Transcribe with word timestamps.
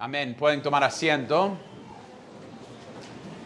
Amén. 0.00 0.36
Pueden 0.38 0.62
tomar 0.62 0.84
asiento. 0.84 1.58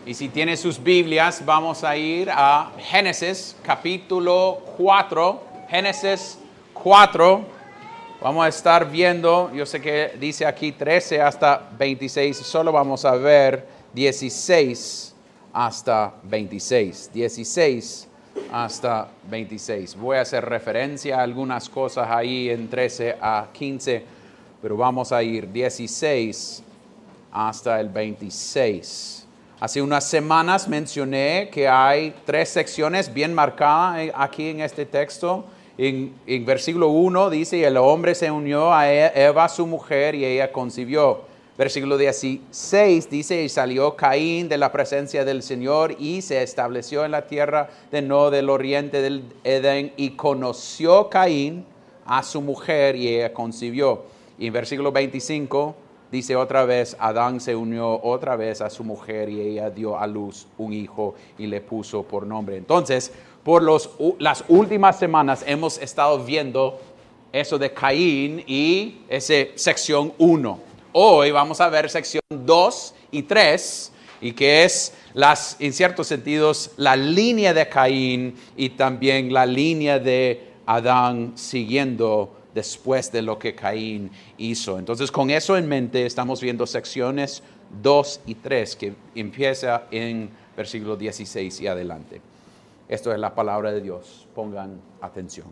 Y 0.05 0.13
si 0.13 0.29
tienen 0.29 0.59
sus 0.59 0.83
Biblias, 0.83 1.43
vamos 1.47 1.83
a 1.83 1.97
ir 1.97 2.29
a 2.31 2.73
Génesis 2.79 3.57
capítulo 3.63 4.61
4. 4.77 5.43
Génesis 5.71 6.39
4. 6.75 7.43
Vamos 8.21 8.45
a 8.45 8.49
estar 8.49 8.91
viendo, 8.91 9.51
yo 9.55 9.65
sé 9.65 9.81
que 9.81 10.15
dice 10.21 10.45
aquí 10.45 10.73
13 10.73 11.23
hasta 11.23 11.71
26, 11.79 12.37
solo 12.37 12.71
vamos 12.71 13.07
a 13.07 13.13
ver 13.13 13.67
16 13.95 15.15
hasta 15.55 16.13
26. 16.25 17.11
16 17.15 18.09
hasta 18.53 19.09
26. 19.31 19.97
Voy 19.97 20.19
a 20.19 20.21
hacer 20.21 20.45
referencia 20.45 21.19
a 21.19 21.23
algunas 21.23 21.71
cosas 21.71 22.09
ahí 22.11 22.51
en 22.51 22.69
13 22.69 23.17
a 23.23 23.47
15, 23.55 24.05
pero 24.63 24.77
vamos 24.77 25.11
a 25.11 25.23
ir 25.25 25.51
16 25.51 26.63
hasta 27.33 27.81
el 27.81 27.89
26. 27.89 29.27
Hace 29.59 29.83
unas 29.83 30.09
semanas 30.09 30.69
mencioné 30.69 31.51
que 31.53 31.69
hay 31.69 32.15
tres 32.25 32.49
secciones 32.49 33.13
bien 33.13 33.35
marcadas 33.35 34.11
aquí 34.15 34.49
en 34.49 34.61
este 34.61 34.87
texto. 34.87 35.45
En, 35.77 36.15
versículo 36.45 36.89
1 36.89 37.31
dice, 37.31 37.65
el 37.65 37.77
hombre 37.77 38.15
se 38.15 38.31
unió 38.31 38.73
a 38.73 38.93
Eva, 38.93 39.49
su 39.49 39.67
mujer, 39.67 40.15
y 40.15 40.25
ella 40.25 40.53
concibió. 40.53 41.23
Versículo 41.59 41.97
16 41.99 43.11
dice, 43.11 43.43
y 43.43 43.49
salió 43.49 43.97
Caín 43.97 44.49
de 44.49 44.59
la 44.59 44.71
presencia 44.71 45.25
del 45.25 45.43
Señor 45.43 45.97
y 45.99 46.23
se 46.23 46.43
estableció 46.43 47.05
en 47.05 47.11
la 47.11 47.27
tierra 47.27 47.69
de 47.91 48.01
No 48.01 48.31
del 48.31 48.49
oriente 48.49 49.03
del 49.03 49.25
Edén 49.45 49.93
y 49.97 50.11
conoció 50.11 51.09
Caín 51.09 51.65
a 52.05 52.23
su 52.23 52.41
mujer 52.41 52.97
y 52.97 53.09
ella 53.09 53.33
concibió. 53.33 54.12
En 54.47 54.53
versículo 54.53 54.91
25 54.91 55.75
dice 56.11 56.37
otra 56.37 56.65
vez, 56.65 56.97
Adán 56.99 57.41
se 57.41 57.55
unió 57.55 58.03
otra 58.03 58.37
vez 58.37 58.61
a 58.61 58.71
su 58.71 58.83
mujer 58.83 59.29
y 59.29 59.41
ella 59.41 59.71
dio 59.71 59.99
a 59.99 60.07
luz 60.07 60.47
un 60.59 60.73
hijo 60.73 61.15
y 61.39 61.47
le 61.47 61.61
puso 61.61 62.03
por 62.03 62.27
nombre. 62.27 62.57
Entonces, 62.57 63.13
por 63.45 63.63
los, 63.63 63.91
las 64.19 64.45
últimas 64.49 64.99
semanas 64.99 65.45
hemos 65.47 65.79
estado 65.79 66.19
viendo 66.25 66.81
eso 67.33 67.59
de 67.59 67.73
Caín 67.73 68.43
y 68.47 69.03
esa 69.09 69.35
sección 69.55 70.13
1 70.19 70.73
Hoy 70.95 71.31
vamos 71.31 71.59
a 71.63 71.71
ver 71.71 71.89
sección 71.89 72.21
2 72.29 72.95
y 73.13 73.23
3, 73.23 73.93
y 74.21 74.33
que 74.33 74.65
es, 74.65 74.93
las, 75.15 75.57
en 75.59 75.73
ciertos 75.73 76.07
sentidos, 76.07 76.73
la 76.77 76.97
línea 76.97 77.55
de 77.55 77.67
Caín 77.67 78.35
y 78.59 78.69
también 78.71 79.33
la 79.33 79.47
línea 79.47 79.99
de 79.99 80.53
Adán 80.67 81.33
siguiendo 81.35 82.42
después 82.55 83.11
de 83.13 83.23
lo 83.23 83.39
que 83.39 83.55
Caín 83.55 84.11
hizo. 84.37 84.79
Entonces, 84.79 85.11
con 85.11 85.31
eso 85.31 85.57
en 85.57 85.69
mente, 85.69 86.07
estamos 86.07 86.41
viendo 86.41 86.67
secciones 86.67 87.43
2 87.83 88.21
y 88.27 88.35
3, 88.37 88.77
que 88.77 88.95
empieza 89.15 89.85
en 89.91 90.31
versículo 90.57 90.97
16 90.97 91.61
y 91.61 91.67
adelante. 91.67 92.21
Esto 92.89 93.13
es 93.13 93.19
la 93.19 93.35
palabra 93.35 93.73
de 93.73 93.81
Dios. 93.81 94.29
Pongan 94.35 94.81
atención. 95.01 95.47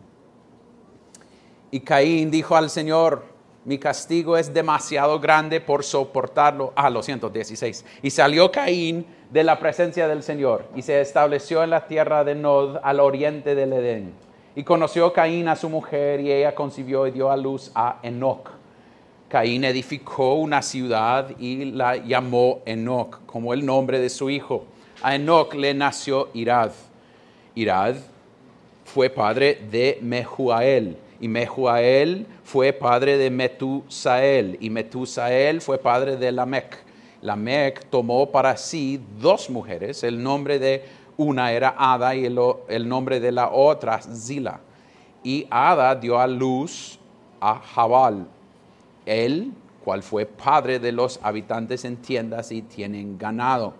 Y 1.70 1.80
Caín 1.80 2.30
dijo 2.30 2.56
al 2.56 2.68
Señor, 2.68 3.24
mi 3.64 3.78
castigo 3.78 4.36
es 4.36 4.52
demasiado 4.52 5.20
grande 5.20 5.60
por 5.60 5.84
soportarlo. 5.84 6.72
Ah, 6.74 6.90
lo 6.90 7.02
siento, 7.02 7.30
16. 7.30 7.84
Y 8.02 8.10
salió 8.10 8.50
Caín 8.50 9.06
de 9.30 9.44
la 9.44 9.58
presencia 9.58 10.08
del 10.08 10.22
Señor 10.22 10.66
y 10.74 10.82
se 10.82 11.00
estableció 11.00 11.62
en 11.62 11.70
la 11.70 11.86
tierra 11.86 12.24
de 12.24 12.34
Nod 12.34 12.78
al 12.82 13.00
oriente 13.00 13.54
del 13.54 13.72
Edén. 13.72 14.14
Y 14.54 14.64
conoció 14.64 15.12
Caín 15.12 15.48
a 15.48 15.56
su 15.56 15.68
mujer 15.68 16.20
y 16.20 16.32
ella 16.32 16.54
concibió 16.54 17.06
y 17.06 17.10
dio 17.12 17.30
a 17.30 17.36
luz 17.36 17.70
a 17.74 17.98
Enoch. 18.02 18.50
Caín 19.28 19.64
edificó 19.64 20.34
una 20.34 20.60
ciudad 20.60 21.30
y 21.38 21.66
la 21.66 21.96
llamó 21.96 22.60
Enoch 22.66 23.20
como 23.26 23.54
el 23.54 23.64
nombre 23.64 24.00
de 24.00 24.10
su 24.10 24.28
hijo. 24.28 24.64
A 25.02 25.14
Enoch 25.14 25.54
le 25.54 25.72
nació 25.72 26.30
Irad. 26.34 26.72
Irad 27.54 27.96
fue 28.84 29.08
padre 29.08 29.60
de 29.70 29.98
Mehuael 30.02 30.96
y 31.20 31.28
Mehuael 31.28 32.26
fue 32.42 32.72
padre 32.72 33.18
de 33.18 33.30
Metusael, 33.30 34.56
y 34.60 34.70
Metusael 34.70 35.60
fue 35.60 35.78
padre 35.78 36.16
de 36.16 36.32
Lamec. 36.32 36.78
Lamec 37.20 37.84
tomó 37.90 38.30
para 38.30 38.56
sí 38.56 38.98
dos 39.20 39.50
mujeres, 39.50 40.02
el 40.02 40.22
nombre 40.22 40.58
de 40.58 40.82
una 41.20 41.52
era 41.52 41.74
Ada 41.76 42.14
y 42.14 42.24
el, 42.24 42.88
nombre 42.88 43.20
de 43.20 43.30
la 43.30 43.50
otra 43.50 44.00
Zila. 44.00 44.60
Y 45.22 45.46
Ada 45.50 45.94
dio 45.94 46.18
a 46.18 46.26
luz 46.26 46.98
a 47.40 47.56
Jabal, 47.56 48.26
él, 49.04 49.52
cual 49.84 50.02
fue 50.02 50.24
padre 50.24 50.78
de 50.78 50.92
los 50.92 51.20
habitantes 51.22 51.84
en 51.84 51.98
tiendas 51.98 52.50
y 52.50 52.62
tienen 52.62 53.18
ganado. 53.18 53.74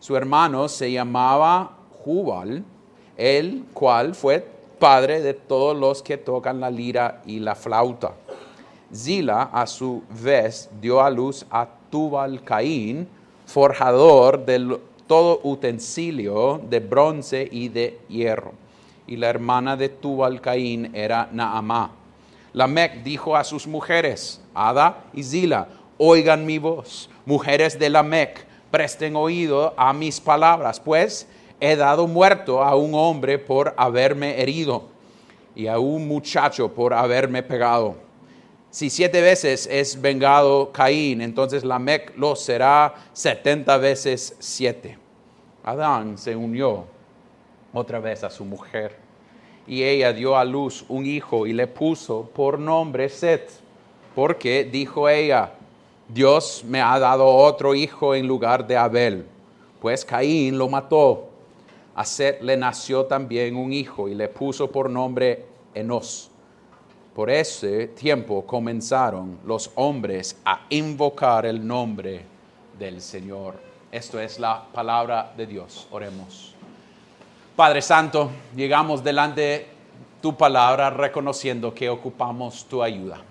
Su 0.00 0.16
hermano 0.16 0.68
se 0.68 0.92
llamaba 0.92 1.78
Jubal, 2.04 2.62
el 3.16 3.64
cual 3.72 4.14
fue 4.14 4.46
padre 4.78 5.22
de 5.22 5.32
todos 5.32 5.74
los 5.74 6.02
que 6.02 6.18
tocan 6.18 6.60
la 6.60 6.70
lira 6.70 7.22
y 7.24 7.40
la 7.40 7.54
flauta. 7.54 8.12
Zila, 8.94 9.44
a 9.44 9.66
su 9.66 10.02
vez, 10.22 10.68
dio 10.78 11.00
a 11.00 11.08
luz 11.08 11.46
a 11.50 11.66
Tubal 11.90 12.44
Caín, 12.44 13.08
forjador 13.46 14.44
de 14.44 14.78
todo 15.06 15.40
utensilio 15.42 16.60
de 16.68 16.80
bronce 16.80 17.48
y 17.50 17.68
de 17.68 17.98
hierro. 18.08 18.52
Y 19.06 19.16
la 19.16 19.28
hermana 19.28 19.76
de 19.76 19.88
Tubal 19.88 20.40
Caín 20.40 20.90
era 20.94 21.28
Naamá. 21.32 21.92
Lamec 22.52 23.02
dijo 23.02 23.36
a 23.36 23.44
sus 23.44 23.66
mujeres, 23.66 24.40
Ada 24.54 25.04
y 25.12 25.22
Zila, 25.22 25.68
oigan 25.98 26.46
mi 26.46 26.58
voz, 26.58 27.10
mujeres 27.24 27.78
de 27.78 27.90
Lamec, 27.90 28.46
presten 28.70 29.14
oído 29.14 29.74
a 29.76 29.92
mis 29.92 30.20
palabras, 30.20 30.80
pues 30.80 31.28
he 31.60 31.76
dado 31.76 32.06
muerto 32.06 32.62
a 32.62 32.74
un 32.74 32.94
hombre 32.94 33.38
por 33.38 33.74
haberme 33.76 34.40
herido 34.40 34.84
y 35.54 35.66
a 35.66 35.78
un 35.78 36.06
muchacho 36.06 36.72
por 36.72 36.92
haberme 36.92 37.42
pegado. 37.42 38.05
Si 38.76 38.90
siete 38.90 39.22
veces 39.22 39.66
es 39.72 39.98
vengado 39.98 40.70
Caín, 40.70 41.22
entonces 41.22 41.64
Lamec 41.64 42.12
lo 42.18 42.36
será 42.36 42.92
setenta 43.14 43.78
veces 43.78 44.36
siete. 44.38 44.98
Adán 45.64 46.18
se 46.18 46.36
unió 46.36 46.84
otra 47.72 48.00
vez 48.00 48.22
a 48.22 48.28
su 48.28 48.44
mujer 48.44 48.94
y 49.66 49.82
ella 49.82 50.12
dio 50.12 50.36
a 50.36 50.44
luz 50.44 50.84
un 50.90 51.06
hijo 51.06 51.46
y 51.46 51.54
le 51.54 51.66
puso 51.66 52.28
por 52.34 52.58
nombre 52.58 53.08
Set, 53.08 53.50
porque 54.14 54.64
dijo 54.64 55.08
ella, 55.08 55.54
Dios 56.06 56.62
me 56.62 56.82
ha 56.82 56.98
dado 56.98 57.26
otro 57.26 57.74
hijo 57.74 58.14
en 58.14 58.26
lugar 58.26 58.66
de 58.66 58.76
Abel, 58.76 59.24
pues 59.80 60.04
Caín 60.04 60.58
lo 60.58 60.68
mató 60.68 61.30
a 61.94 62.04
Seth 62.04 62.42
le 62.42 62.58
nació 62.58 63.06
también 63.06 63.56
un 63.56 63.72
hijo 63.72 64.06
y 64.06 64.14
le 64.14 64.28
puso 64.28 64.70
por 64.70 64.90
nombre 64.90 65.46
Enos. 65.72 66.30
Por 67.16 67.30
ese 67.30 67.86
tiempo 67.86 68.44
comenzaron 68.44 69.38
los 69.46 69.70
hombres 69.76 70.36
a 70.44 70.66
invocar 70.68 71.46
el 71.46 71.66
nombre 71.66 72.20
del 72.78 73.00
Señor. 73.00 73.54
Esto 73.90 74.20
es 74.20 74.38
la 74.38 74.62
palabra 74.70 75.32
de 75.34 75.46
Dios. 75.46 75.88
Oremos. 75.90 76.52
Padre 77.56 77.80
Santo, 77.80 78.28
llegamos 78.54 79.02
delante 79.02 79.40
de 79.40 79.66
tu 80.20 80.36
palabra 80.36 80.90
reconociendo 80.90 81.72
que 81.72 81.88
ocupamos 81.88 82.66
tu 82.66 82.82
ayuda. 82.82 83.22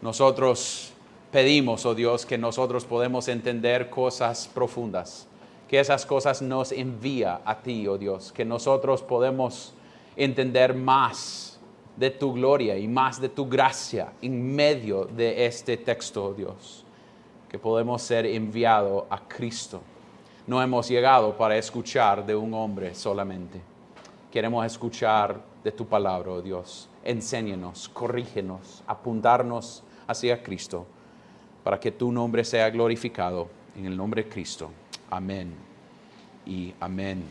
Nosotros 0.00 0.92
pedimos, 1.32 1.84
oh 1.84 1.96
Dios, 1.96 2.24
que 2.24 2.38
nosotros 2.38 2.84
podemos 2.84 3.26
entender 3.26 3.90
cosas 3.90 4.48
profundas 4.54 5.26
que 5.72 5.80
esas 5.80 6.04
cosas 6.04 6.42
nos 6.42 6.70
envía 6.70 7.40
a 7.46 7.62
ti, 7.62 7.88
oh 7.88 7.96
Dios, 7.96 8.30
que 8.30 8.44
nosotros 8.44 9.02
podemos 9.02 9.72
entender 10.16 10.74
más 10.74 11.51
de 11.96 12.10
tu 12.10 12.32
gloria 12.32 12.78
y 12.78 12.88
más 12.88 13.20
de 13.20 13.28
tu 13.28 13.48
gracia 13.48 14.12
en 14.22 14.54
medio 14.54 15.04
de 15.04 15.46
este 15.46 15.76
texto, 15.76 16.26
oh 16.26 16.34
Dios, 16.34 16.84
que 17.48 17.58
podemos 17.58 18.02
ser 18.02 18.26
enviados 18.26 19.04
a 19.10 19.20
Cristo. 19.28 19.80
No 20.46 20.60
hemos 20.62 20.88
llegado 20.88 21.36
para 21.36 21.56
escuchar 21.56 22.24
de 22.24 22.34
un 22.34 22.52
hombre 22.54 22.94
solamente. 22.94 23.60
Queremos 24.30 24.64
escuchar 24.64 25.40
de 25.62 25.70
tu 25.70 25.86
palabra, 25.86 26.32
oh 26.32 26.42
Dios. 26.42 26.88
Enséñanos, 27.04 27.88
corrígenos, 27.88 28.82
apuntarnos 28.86 29.82
hacia 30.06 30.42
Cristo, 30.42 30.86
para 31.62 31.78
que 31.78 31.92
tu 31.92 32.10
nombre 32.10 32.44
sea 32.44 32.70
glorificado 32.70 33.48
en 33.76 33.86
el 33.86 33.96
nombre 33.96 34.24
de 34.24 34.28
Cristo. 34.28 34.70
Amén 35.10 35.54
y 36.46 36.74
amén. 36.80 37.22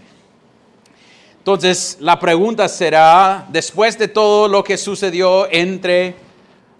Entonces, 1.42 1.98
la 2.00 2.20
pregunta 2.20 2.70
será, 2.70 3.48
después 3.50 3.98
de 3.98 4.08
todo 4.08 4.48
lo 4.48 4.64
que 4.64 4.78
sucedió 4.78 5.52
entre 5.52 6.14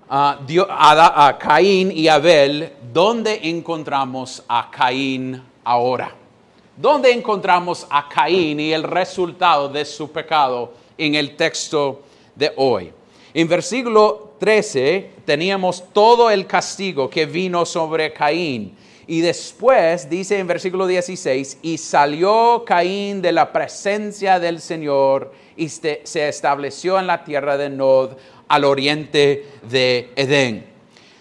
uh, 0.08 1.38
Caín 1.40 1.92
y 1.92 2.08
Abel, 2.08 2.72
¿dónde 2.94 3.40
encontramos 3.42 4.44
a 4.48 4.70
Caín 4.70 5.42
ahora? 5.64 6.14
¿Dónde 6.78 7.12
encontramos 7.12 7.88
a 7.90 8.08
Caín 8.08 8.60
y 8.60 8.72
el 8.72 8.84
resultado 8.84 9.68
de 9.68 9.84
su 9.84 10.12
pecado 10.12 10.74
en 10.96 11.16
el 11.16 11.36
texto 11.36 12.04
de 12.36 12.54
hoy? 12.58 12.94
En 13.34 13.48
versículo 13.48 14.34
13 14.38 15.14
teníamos 15.26 15.86
todo 15.92 16.30
el 16.30 16.46
castigo 16.46 17.10
que 17.10 17.26
vino 17.26 17.66
sobre 17.66 18.14
Caín. 18.14 18.78
Y 19.08 19.22
después 19.22 20.10
dice 20.10 20.38
en 20.40 20.48
versículo 20.48 20.88
16, 20.88 21.60
y 21.62 21.78
salió 21.78 22.64
Caín 22.66 23.22
de 23.22 23.32
la 23.32 23.52
presencia 23.52 24.40
del 24.40 24.62
Señor 24.62 25.34
y 25.58 25.70
se 25.70 26.02
estableció 26.28 27.00
en 27.00 27.08
la 27.08 27.24
tierra 27.24 27.58
de 27.58 27.70
Nod 27.70 28.12
al 28.48 28.66
oriente 28.66 29.46
de 29.64 30.12
Edén. 30.16 30.66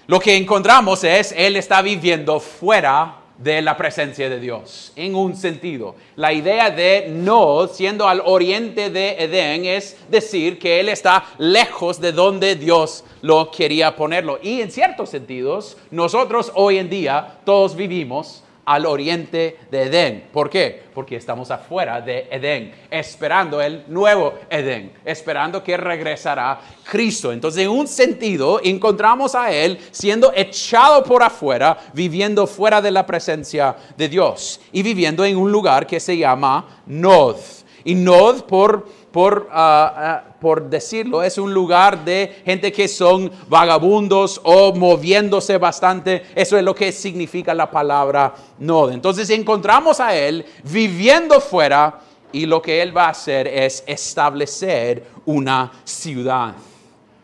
Lo 0.07 0.19
que 0.19 0.37
encontramos 0.37 1.05
es, 1.05 1.33
él 1.37 1.57
está 1.57 1.83
viviendo 1.83 2.41
fuera 2.41 3.20
de 3.43 3.63
la 3.63 3.77
presencia 3.77 4.29
de 4.29 4.39
Dios, 4.39 4.93
en 4.97 5.15
un 5.15 5.35
sentido. 5.35 5.95
La 6.17 6.33
idea 6.33 6.71
de 6.71 7.09
no 7.11 7.67
siendo 7.69 8.07
al 8.07 8.23
oriente 8.25 8.91
de 8.91 9.17
Edén 9.19 9.65
es 9.65 9.97
decir 10.11 10.59
que 10.59 10.79
Él 10.79 10.91
está 10.91 11.25
lejos 11.39 12.01
de 12.01 12.13
donde 12.13 12.55
Dios 12.55 13.03
lo 13.23 13.51
quería 13.51 13.97
ponerlo. 13.97 14.39
Y 14.43 14.61
en 14.61 14.71
ciertos 14.71 15.09
sentidos, 15.09 15.79
nosotros 15.91 16.53
hoy 16.55 16.79
en 16.79 16.91
día 16.91 17.39
todos 17.45 17.75
vivimos 17.75 18.45
al 18.71 18.87
oriente 18.87 19.59
de 19.69 19.83
Edén. 19.83 20.29
¿Por 20.33 20.49
qué? 20.49 20.85
Porque 20.95 21.17
estamos 21.17 21.51
afuera 21.51 22.01
de 22.01 22.29
Edén, 22.31 22.73
esperando 22.89 23.61
el 23.61 23.83
nuevo 23.89 24.35
Edén, 24.49 24.93
esperando 25.05 25.61
que 25.61 25.77
regresará 25.77 26.61
Cristo. 26.85 27.33
Entonces, 27.33 27.65
en 27.65 27.71
un 27.71 27.89
sentido, 27.89 28.61
encontramos 28.63 29.35
a 29.35 29.51
Él 29.51 29.77
siendo 29.91 30.33
echado 30.33 31.03
por 31.03 31.21
afuera, 31.21 31.79
viviendo 31.95 32.47
fuera 32.47 32.81
de 32.81 32.93
la 32.93 33.05
presencia 33.05 33.75
de 33.97 34.09
Dios 34.09 34.61
y 34.71 34.85
viviendo 34.85 35.25
en 35.25 35.37
un 35.37 35.51
lugar 35.51 35.85
que 35.85 35.99
se 35.99 36.17
llama 36.17 36.83
Nod. 36.87 37.39
Y 37.83 37.97
Nod 37.97 38.43
por 38.43 38.87
por, 39.13 39.49
ah, 39.51 39.95
ah, 39.97 40.35
por 40.41 40.69
decirlo, 40.71 41.23
es 41.23 41.37
un 41.39 41.53
lugar 41.53 42.05
de 42.05 42.43
gente 42.45 42.71
que 42.71 42.87
son 42.87 43.31
vagabundos 43.49 44.41
o 44.45 44.73
moviéndose 44.73 45.59
bastante. 45.59 46.23
Eso 46.35 46.57
es 46.57 46.65
lo 46.65 46.75
que 46.75 46.93
significa 46.93 47.53
la 47.55 47.71
palabra 47.71 48.35
no. 48.59 48.91
Entonces 48.91 49.29
encontramos 49.31 50.01
a 50.01 50.15
Él 50.15 50.45
viviendo 50.65 51.41
fuera 51.41 52.01
y 52.33 52.47
lo 52.47 52.63
que 52.63 52.81
Él 52.81 52.97
va 52.97 53.07
a 53.07 53.11
hacer 53.11 53.49
es 53.49 53.83
establecer 53.87 55.05
una 55.27 55.73
ciudad. 55.85 56.55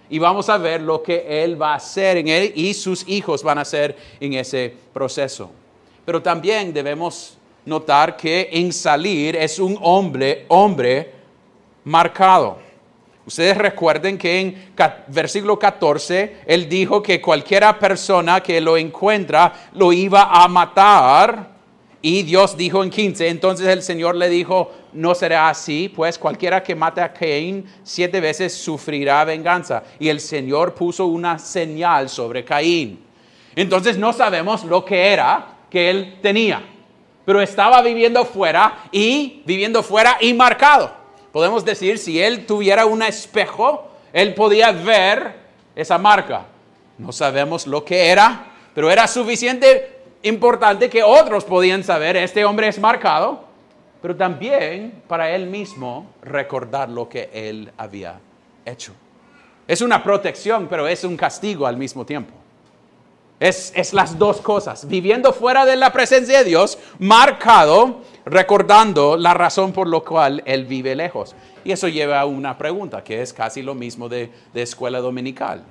Y 0.08 0.18
vamos 0.18 0.48
a 0.48 0.58
ver 0.58 0.80
lo 0.80 1.02
que 1.02 1.44
Él 1.44 1.60
va 1.60 1.72
a 1.72 1.76
hacer 1.76 2.16
en 2.18 2.28
Él 2.28 2.52
y 2.54 2.74
sus 2.74 3.06
hijos 3.08 3.42
van 3.42 3.58
a 3.58 3.62
hacer 3.62 3.96
en 4.20 4.34
ese 4.34 4.74
proceso. 4.92 5.50
Pero 6.04 6.22
también 6.22 6.72
debemos 6.72 7.38
notar 7.64 8.16
que 8.16 8.48
en 8.52 8.72
salir 8.72 9.36
es 9.36 9.58
un 9.58 9.78
hombre, 9.82 10.44
hombre 10.48 11.15
marcado. 11.86 12.58
Ustedes 13.26 13.56
recuerden 13.56 14.18
que 14.18 14.40
en 14.40 14.72
versículo 15.08 15.58
14 15.58 16.38
él 16.46 16.68
dijo 16.68 17.02
que 17.02 17.20
cualquiera 17.20 17.78
persona 17.78 18.40
que 18.40 18.60
lo 18.60 18.76
encuentra 18.76 19.52
lo 19.72 19.92
iba 19.92 20.24
a 20.24 20.46
matar. 20.48 21.56
Y 22.02 22.22
Dios 22.22 22.56
dijo 22.56 22.84
en 22.84 22.90
15, 22.90 23.28
entonces 23.28 23.66
el 23.66 23.82
Señor 23.82 24.14
le 24.14 24.28
dijo, 24.28 24.70
no 24.92 25.14
será 25.14 25.48
así, 25.48 25.88
pues 25.88 26.18
cualquiera 26.18 26.62
que 26.62 26.74
mate 26.74 27.00
a 27.00 27.12
Caín 27.12 27.64
siete 27.82 28.20
veces 28.20 28.52
sufrirá 28.54 29.24
venganza. 29.24 29.82
Y 29.98 30.08
el 30.08 30.20
Señor 30.20 30.74
puso 30.74 31.06
una 31.06 31.38
señal 31.38 32.08
sobre 32.08 32.44
Caín. 32.44 33.00
Entonces 33.56 33.96
no 33.96 34.12
sabemos 34.12 34.64
lo 34.64 34.84
que 34.84 35.12
era 35.12 35.56
que 35.70 35.90
él 35.90 36.18
tenía, 36.20 36.62
pero 37.24 37.40
estaba 37.40 37.82
viviendo 37.82 38.24
fuera 38.24 38.88
y 38.92 39.42
viviendo 39.44 39.82
fuera 39.82 40.18
y 40.20 40.32
marcado. 40.34 40.95
Podemos 41.36 41.66
decir, 41.66 41.98
si 41.98 42.18
él 42.18 42.46
tuviera 42.46 42.86
un 42.86 43.02
espejo, 43.02 43.90
él 44.10 44.32
podía 44.32 44.72
ver 44.72 45.34
esa 45.74 45.98
marca. 45.98 46.46
No 46.96 47.12
sabemos 47.12 47.66
lo 47.66 47.84
que 47.84 48.06
era, 48.06 48.46
pero 48.74 48.90
era 48.90 49.06
suficiente 49.06 50.00
importante 50.22 50.88
que 50.88 51.02
otros 51.02 51.44
podían 51.44 51.84
saber, 51.84 52.16
este 52.16 52.42
hombre 52.46 52.68
es 52.68 52.78
marcado, 52.78 53.44
pero 54.00 54.16
también 54.16 55.02
para 55.06 55.30
él 55.30 55.46
mismo 55.46 56.06
recordar 56.22 56.88
lo 56.88 57.06
que 57.06 57.28
él 57.34 57.70
había 57.76 58.18
hecho. 58.64 58.94
Es 59.68 59.82
una 59.82 60.02
protección, 60.02 60.68
pero 60.70 60.88
es 60.88 61.04
un 61.04 61.18
castigo 61.18 61.66
al 61.66 61.76
mismo 61.76 62.06
tiempo. 62.06 62.32
Es, 63.38 63.74
es, 63.76 63.92
las 63.92 64.18
dos 64.18 64.40
cosas, 64.40 64.88
viviendo 64.88 65.34
fuera 65.34 65.66
de 65.66 65.76
la 65.76 65.92
presencia 65.92 66.38
de 66.38 66.44
Dios, 66.44 66.78
marcado 66.98 68.00
recordando 68.26 69.16
la 69.16 69.32
razón 69.34 69.72
por 69.72 69.86
la 69.86 70.00
cual 70.00 70.42
él 70.44 70.66
vive 70.66 70.94
lejos. 70.94 71.34
Y 71.64 71.72
eso 71.72 71.88
lleva 71.88 72.20
a 72.20 72.26
una 72.26 72.58
pregunta, 72.58 73.02
que 73.02 73.22
es 73.22 73.32
casi 73.32 73.62
lo 73.62 73.74
mismo 73.74 74.08
de, 74.08 74.30
escuela 74.52 75.00
dominical. 75.00 75.62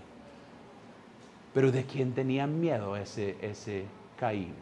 Pero 1.53 1.71
¿de 1.71 1.85
quién 1.85 2.13
tenía 2.13 2.47
miedo 2.47 2.95
ese, 2.95 3.35
ese 3.41 3.85
Caín? 4.17 4.53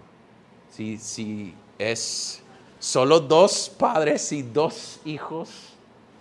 Si, 0.70 0.98
si 0.98 1.54
es 1.78 2.44
solo 2.80 3.20
dos 3.20 3.72
padres 3.78 4.32
y 4.32 4.42
dos 4.42 5.00
hijos, 5.06 5.50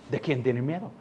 ¿de 0.09 0.19
quién 0.19 0.43
tiene 0.43 0.61
miedo? 0.61 0.91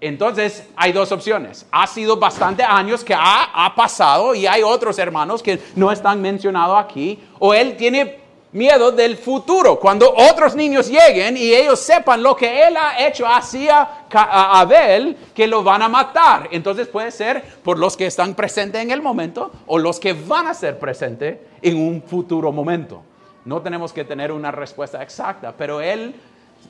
Entonces 0.00 0.68
hay 0.76 0.92
dos 0.92 1.10
opciones. 1.10 1.66
Ha 1.72 1.86
sido 1.86 2.16
bastante 2.16 2.62
años 2.62 3.02
que 3.02 3.14
ha, 3.14 3.44
ha, 3.66 3.74
pasado 3.74 4.34
y 4.34 4.46
hay 4.46 4.62
otros 4.62 4.98
hermanos 4.98 5.42
que 5.42 5.58
no 5.74 5.90
están 5.90 6.20
mencionados 6.20 6.78
aquí. 6.78 7.18
O 7.38 7.54
él 7.54 7.76
tiene 7.76 8.25
miedo 8.56 8.90
del 8.90 9.16
futuro, 9.16 9.78
cuando 9.78 10.12
otros 10.16 10.56
niños 10.56 10.88
lleguen 10.88 11.36
y 11.36 11.52
ellos 11.52 11.78
sepan 11.78 12.22
lo 12.22 12.34
que 12.34 12.66
él 12.66 12.76
ha 12.76 13.06
hecho 13.06 13.26
hacia 13.26 14.06
Abel, 14.10 15.16
que 15.34 15.46
lo 15.46 15.62
van 15.62 15.82
a 15.82 15.88
matar. 15.88 16.48
Entonces 16.50 16.88
puede 16.88 17.10
ser 17.10 17.42
por 17.62 17.78
los 17.78 17.96
que 17.96 18.06
están 18.06 18.34
presentes 18.34 18.82
en 18.82 18.90
el 18.90 19.02
momento 19.02 19.52
o 19.66 19.78
los 19.78 20.00
que 20.00 20.14
van 20.14 20.46
a 20.46 20.54
ser 20.54 20.78
presentes 20.78 21.38
en 21.60 21.76
un 21.76 22.02
futuro 22.02 22.50
momento. 22.50 23.02
No 23.44 23.60
tenemos 23.60 23.92
que 23.92 24.04
tener 24.04 24.32
una 24.32 24.50
respuesta 24.50 25.02
exacta, 25.02 25.54
pero 25.56 25.80
él 25.80 26.14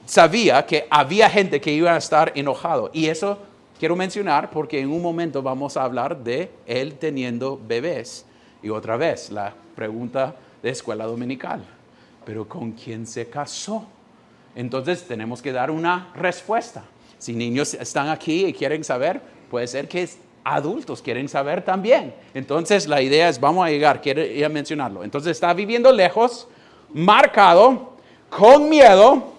sabía 0.04 0.66
que 0.66 0.86
había 0.90 1.30
gente 1.30 1.60
que 1.60 1.70
iba 1.70 1.94
a 1.94 1.98
estar 1.98 2.32
enojado. 2.34 2.90
Y 2.92 3.06
eso 3.06 3.38
quiero 3.78 3.94
mencionar 3.94 4.50
porque 4.50 4.80
en 4.80 4.90
un 4.90 5.00
momento 5.00 5.40
vamos 5.40 5.76
a 5.76 5.84
hablar 5.84 6.18
de 6.18 6.50
él 6.66 6.94
teniendo 6.98 7.58
bebés. 7.64 8.26
Y 8.62 8.70
otra 8.70 8.96
vez, 8.96 9.30
la 9.30 9.54
pregunta 9.74 10.34
de 10.62 10.70
escuela 10.70 11.06
dominical 11.06 11.75
pero 12.26 12.46
¿con 12.46 12.72
quién 12.72 13.06
se 13.06 13.28
casó? 13.28 13.86
Entonces 14.56 15.04
tenemos 15.06 15.40
que 15.40 15.52
dar 15.52 15.70
una 15.70 16.12
respuesta. 16.16 16.84
Si 17.18 17.32
niños 17.32 17.72
están 17.74 18.08
aquí 18.08 18.46
y 18.46 18.52
quieren 18.52 18.84
saber, 18.84 19.22
puede 19.48 19.68
ser 19.68 19.88
que 19.88 20.06
adultos 20.42 21.00
quieren 21.00 21.28
saber 21.28 21.64
también. 21.64 22.12
Entonces 22.34 22.88
la 22.88 23.00
idea 23.00 23.28
es, 23.28 23.40
vamos 23.40 23.64
a 23.64 23.70
llegar, 23.70 24.02
quiero 24.02 24.50
mencionarlo. 24.50 25.04
Entonces 25.04 25.32
está 25.32 25.54
viviendo 25.54 25.92
lejos, 25.92 26.48
marcado, 26.92 27.92
con 28.28 28.68
miedo. 28.68 29.32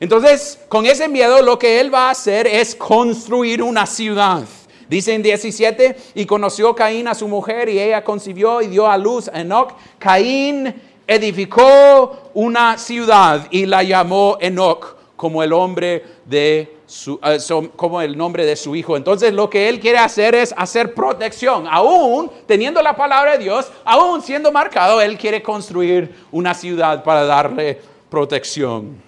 Entonces, 0.00 0.60
con 0.68 0.86
ese 0.86 1.08
miedo 1.08 1.42
lo 1.42 1.58
que 1.58 1.80
él 1.80 1.92
va 1.92 2.08
a 2.08 2.10
hacer 2.10 2.46
es 2.46 2.74
construir 2.74 3.62
una 3.62 3.86
ciudad. 3.86 4.44
Dice 4.88 5.12
en 5.12 5.22
17, 5.22 5.96
y 6.14 6.24
conoció 6.24 6.74
Caín 6.74 7.08
a 7.08 7.14
su 7.14 7.28
mujer 7.28 7.68
y 7.68 7.78
ella 7.78 8.02
concibió 8.02 8.62
y 8.62 8.68
dio 8.68 8.86
a 8.86 8.96
luz 8.96 9.28
a 9.28 9.40
Enoch. 9.40 9.74
Caín 9.98 10.74
edificó 11.08 12.30
una 12.34 12.76
ciudad 12.76 13.48
y 13.50 13.66
la 13.66 13.82
llamó 13.82 14.36
Enoch 14.40 14.94
como 15.16 15.42
el 15.42 15.52
hombre 15.52 16.04
de 16.26 16.76
eh, 17.22 18.16
nombre 18.16 18.46
de 18.46 18.54
su 18.54 18.76
hijo. 18.76 18.96
Entonces 18.96 19.32
lo 19.32 19.50
que 19.50 19.68
él 19.68 19.80
quiere 19.80 19.98
hacer 19.98 20.34
es 20.34 20.54
hacer 20.56 20.94
protección. 20.94 21.66
Aún 21.68 22.30
teniendo 22.46 22.80
la 22.82 22.94
palabra 22.94 23.32
de 23.32 23.38
Dios, 23.38 23.72
aún 23.84 24.22
siendo 24.22 24.52
marcado, 24.52 25.00
él 25.00 25.18
quiere 25.18 25.42
construir 25.42 26.14
una 26.30 26.54
ciudad 26.54 27.02
para 27.02 27.24
darle 27.24 27.80
protección. 28.10 29.02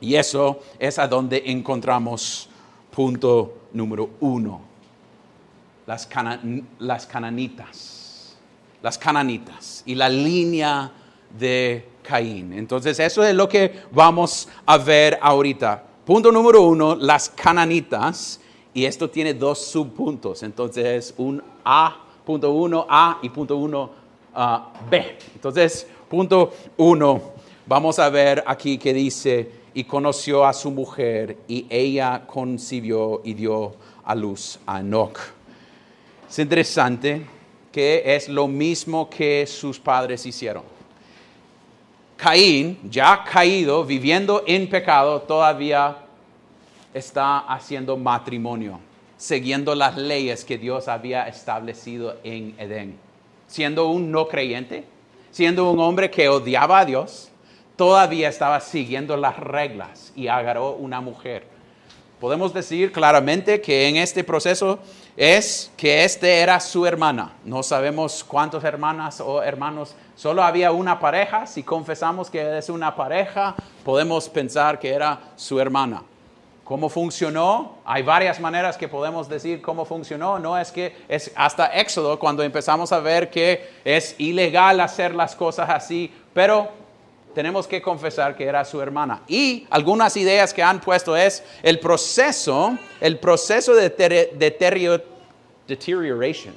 Y 0.00 0.16
eso 0.16 0.60
es 0.80 0.98
a 0.98 1.06
donde 1.06 1.44
encontramos 1.46 2.48
punto 2.90 3.58
número 3.72 4.10
uno. 4.20 4.60
Las, 5.86 6.08
las 6.80 7.06
cananitas. 7.06 8.36
Las 8.82 8.98
cananitas. 8.98 9.82
Y 9.86 9.94
la 9.94 10.08
línea 10.08 10.92
de 11.38 11.86
Caín. 12.02 12.52
Entonces 12.52 12.98
eso 12.98 13.24
es 13.24 13.34
lo 13.34 13.48
que 13.48 13.72
vamos 13.90 14.48
a 14.66 14.78
ver 14.78 15.18
ahorita. 15.20 15.82
Punto 16.04 16.32
número 16.32 16.62
uno, 16.62 16.94
las 16.94 17.28
cananitas. 17.28 18.40
Y 18.74 18.84
esto 18.84 19.10
tiene 19.10 19.34
dos 19.34 19.58
subpuntos. 19.58 20.42
Entonces 20.42 21.14
un 21.18 21.42
A, 21.64 22.04
punto 22.24 22.52
uno, 22.52 22.86
A 22.88 23.18
y 23.22 23.28
punto 23.28 23.56
uno, 23.56 23.90
ah, 24.34 24.72
B. 24.90 25.18
Entonces, 25.34 25.86
punto 26.08 26.52
uno, 26.76 27.20
vamos 27.66 27.98
a 27.98 28.08
ver 28.08 28.42
aquí 28.46 28.78
que 28.78 28.94
dice, 28.94 29.62
y 29.74 29.84
conoció 29.84 30.44
a 30.44 30.52
su 30.52 30.70
mujer 30.70 31.38
y 31.48 31.66
ella 31.68 32.24
concibió 32.26 33.22
y 33.24 33.34
dio 33.34 33.74
a 34.04 34.14
luz 34.14 34.58
a 34.66 34.80
Enoch. 34.80 35.18
Es 36.28 36.38
interesante 36.38 37.22
que 37.70 38.02
es 38.04 38.28
lo 38.28 38.48
mismo 38.48 39.08
que 39.08 39.46
sus 39.46 39.78
padres 39.78 40.26
hicieron. 40.26 40.62
Caín, 42.22 42.78
ya 42.88 43.24
caído, 43.24 43.84
viviendo 43.84 44.44
en 44.46 44.70
pecado, 44.70 45.22
todavía 45.22 45.96
está 46.94 47.38
haciendo 47.38 47.96
matrimonio. 47.96 48.78
siguiendo 49.16 49.74
las 49.74 49.96
leyes 49.96 50.44
que 50.44 50.56
Dios 50.56 50.86
había 50.86 51.26
establecido 51.28 52.16
en 52.22 52.54
Edén. 52.58 52.96
Siendo 53.48 53.88
un 53.88 54.12
no 54.12 54.28
creyente, 54.28 54.84
siendo 55.32 55.68
un 55.70 55.80
hombre 55.80 56.10
que 56.10 56.28
odiaba 56.28 56.80
a 56.80 56.84
Dios, 56.84 57.28
todavía 57.76 58.28
estaba 58.28 58.60
siguiendo 58.60 59.16
las 59.16 59.36
reglas 59.36 60.12
y 60.14 60.28
agarró 60.28 60.72
una 60.72 61.00
mujer. 61.00 61.44
Podemos 62.20 62.54
decir 62.54 62.92
claramente 62.92 63.60
que 63.60 63.88
en 63.88 63.96
este 63.96 64.22
proceso 64.22 64.78
es 65.16 65.72
que 65.76 66.04
este 66.04 66.38
era 66.38 66.60
su 66.60 66.86
hermana. 66.86 67.32
No 67.44 67.64
sabemos 67.64 68.22
cuántas 68.22 68.62
hermanas 68.62 69.20
o 69.20 69.42
hermanos, 69.42 69.96
solo 70.14 70.42
había 70.42 70.72
una 70.72 70.98
pareja. 70.98 71.46
Si 71.46 71.62
confesamos 71.62 72.30
que 72.30 72.58
es 72.58 72.68
una 72.68 72.94
pareja, 72.94 73.54
podemos 73.84 74.28
pensar 74.28 74.78
que 74.78 74.92
era 74.92 75.20
su 75.36 75.58
hermana. 75.60 76.02
¿Cómo 76.64 76.88
funcionó? 76.88 77.78
Hay 77.84 78.02
varias 78.02 78.38
maneras 78.40 78.76
que 78.76 78.88
podemos 78.88 79.28
decir 79.28 79.60
cómo 79.60 79.84
funcionó. 79.84 80.38
No 80.38 80.56
es 80.56 80.70
que 80.70 80.96
es 81.08 81.32
hasta 81.34 81.66
Éxodo 81.66 82.18
cuando 82.18 82.42
empezamos 82.42 82.92
a 82.92 83.00
ver 83.00 83.30
que 83.30 83.68
es 83.84 84.14
ilegal 84.18 84.80
hacer 84.80 85.14
las 85.14 85.34
cosas 85.34 85.68
así, 85.68 86.12
pero 86.32 86.70
tenemos 87.34 87.66
que 87.66 87.82
confesar 87.82 88.36
que 88.36 88.44
era 88.44 88.64
su 88.64 88.80
hermana. 88.80 89.22
Y 89.26 89.66
algunas 89.70 90.16
ideas 90.16 90.54
que 90.54 90.62
han 90.62 90.80
puesto 90.80 91.16
es 91.16 91.42
el 91.62 91.80
proceso, 91.80 92.78
el 93.00 93.18
proceso 93.18 93.74
de 93.74 93.90
deterioration 95.66 96.54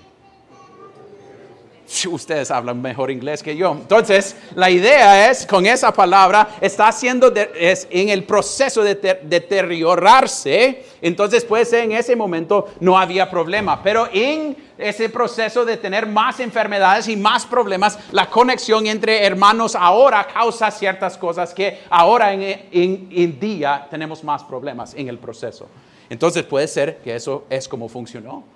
Ustedes 2.10 2.52
hablan 2.52 2.82
mejor 2.82 3.12
inglés 3.12 3.44
que 3.44 3.56
yo. 3.56 3.72
Entonces, 3.72 4.36
la 4.56 4.70
idea 4.70 5.30
es, 5.30 5.46
con 5.46 5.66
esa 5.66 5.94
palabra, 5.94 6.50
está 6.62 6.88
haciendo, 6.88 7.34
es 7.34 7.88
en 7.90 8.10
el 8.10 8.24
proceso 8.24 8.84
de 8.84 8.96
deteriorarse. 8.96 10.86
Entonces, 11.02 11.46
puede 11.46 11.66
ser 11.66 11.84
en 11.84 11.92
ese 11.92 12.16
momento 12.16 12.74
no 12.80 12.98
había 12.98 13.30
problema. 13.30 13.82
Pero 13.84 14.08
en 14.12 14.58
ese 14.78 15.10
proceso 15.10 15.64
de 15.64 15.78
tener 15.78 16.06
más 16.08 16.40
enfermedades 16.40 17.08
y 17.08 17.16
más 17.16 17.46
problemas, 17.46 18.00
la 18.12 18.30
conexión 18.30 18.88
entre 18.88 19.24
hermanos 19.24 19.76
ahora 19.76 20.28
causa 20.28 20.72
ciertas 20.72 21.18
cosas 21.18 21.54
que 21.54 21.80
ahora 21.90 22.34
en, 22.34 22.42
en, 22.72 23.10
en 23.12 23.40
día 23.40 23.88
tenemos 23.90 24.24
más 24.24 24.44
problemas 24.44 24.94
en 24.96 25.08
el 25.08 25.20
proceso. 25.20 25.68
Entonces, 26.10 26.44
puede 26.44 26.68
ser 26.68 26.98
que 26.98 27.16
eso 27.16 27.46
es 27.50 27.68
como 27.68 27.88
funcionó 27.88 28.55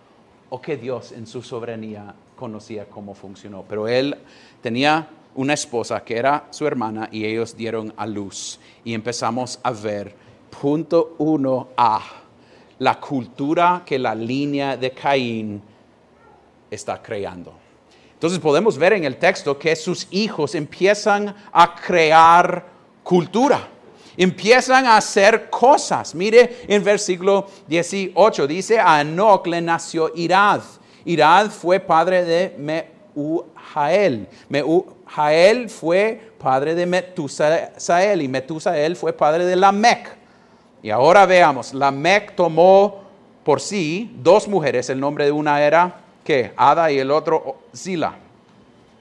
o 0.50 0.62
que 0.62 0.78
Dios 0.78 1.12
en 1.12 1.28
su 1.28 1.42
soberanía 1.42 2.14
conocía 2.36 2.86
cómo 2.86 3.14
funcionó. 3.14 3.64
Pero 3.68 3.88
él 3.88 4.16
tenía 4.62 5.08
una 5.36 5.54
esposa 5.54 6.04
que 6.04 6.18
era 6.18 6.48
su 6.50 6.66
hermana 6.66 7.10
y 7.12 7.26
ellos 7.26 7.56
dieron 7.56 7.94
a 7.98 8.06
luz. 8.06 8.60
Y 8.84 8.94
empezamos 8.94 9.60
a 9.64 9.72
ver, 9.72 10.16
punto 10.62 11.16
uno 11.20 11.70
A, 11.78 12.02
la 12.80 13.00
cultura 13.00 13.84
que 13.86 14.00
la 14.00 14.16
línea 14.16 14.78
de 14.78 14.92
Caín 14.92 15.62
está 16.72 17.02
creando. 17.02 17.54
Entonces 18.14 18.40
podemos 18.40 18.78
ver 18.78 18.94
en 18.94 19.06
el 19.06 19.18
texto 19.18 19.58
que 19.58 19.76
sus 19.76 20.08
hijos 20.12 20.56
empiezan 20.56 21.34
a 21.52 21.76
crear 21.76 22.66
cultura 23.04 23.70
empiezan 24.20 24.86
a 24.86 24.98
hacer 24.98 25.50
cosas. 25.50 26.14
Mire 26.14 26.58
en 26.68 26.84
versículo 26.84 27.48
18, 27.68 28.48
dice, 28.48 28.78
a 28.78 29.00
Enoch 29.00 29.48
le 29.48 29.62
nació 29.62 30.12
Irad. 30.14 30.62
Irad 31.06 31.50
fue 31.50 31.80
padre 31.80 32.26
de 32.26 32.54
Meujael. 33.16 34.28
Meujael 34.50 35.70
fue 35.70 36.22
padre 36.38 36.76
de 36.76 36.86
Metusael 36.86 38.22
y 38.22 38.28
Metusael 38.28 38.98
fue 38.98 39.14
padre 39.14 39.46
de 39.46 39.56
Lamec. 39.56 40.18
Y 40.84 40.90
ahora 40.90 41.26
veamos, 41.26 41.74
Lamec 41.74 42.36
tomó 42.36 43.00
por 43.46 43.62
sí 43.62 44.12
dos 44.18 44.50
mujeres, 44.50 44.90
el 44.90 45.00
nombre 45.00 45.26
de 45.26 45.32
una 45.32 45.64
era 45.64 46.02
que 46.26 46.52
Ada 46.58 46.92
y 46.92 47.00
el 47.00 47.10
otro 47.10 47.60
Zila. 47.74 48.16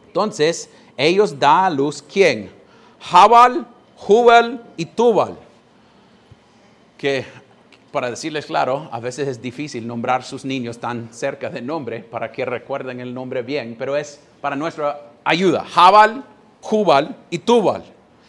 Entonces, 0.07 0.71
ellos 0.97 1.37
da 1.37 1.67
a 1.67 1.71
luz 1.71 2.03
quién? 2.03 2.51
Jabal 3.01 3.67
Jubal 3.99 4.63
y 4.77 4.87
Tubal, 4.87 5.37
que 6.97 7.27
para 7.91 8.11
decirles 8.11 8.47
claro, 8.47 8.89
a 8.93 9.01
veces 9.01 9.29
es 9.29 9.43
difícil 9.43 9.87
nombrar 9.87 10.23
sus 10.23 10.45
niños 10.45 10.79
tan 10.79 11.13
cerca 11.13 11.51
del 11.51 11.67
nombre 11.67 12.01
para 12.01 12.31
que 12.31 12.45
recuerden 12.45 13.01
el 13.01 13.13
nombre 13.13 13.43
bien, 13.43 13.75
pero 13.79 13.97
es 13.97 14.21
para 14.41 14.57
nuestra 14.57 15.11
ayuda. 15.25 15.65
Jabal, 15.65 16.25
Jubal 16.61 17.17
y 17.31 17.39
Tubal. 17.39 17.85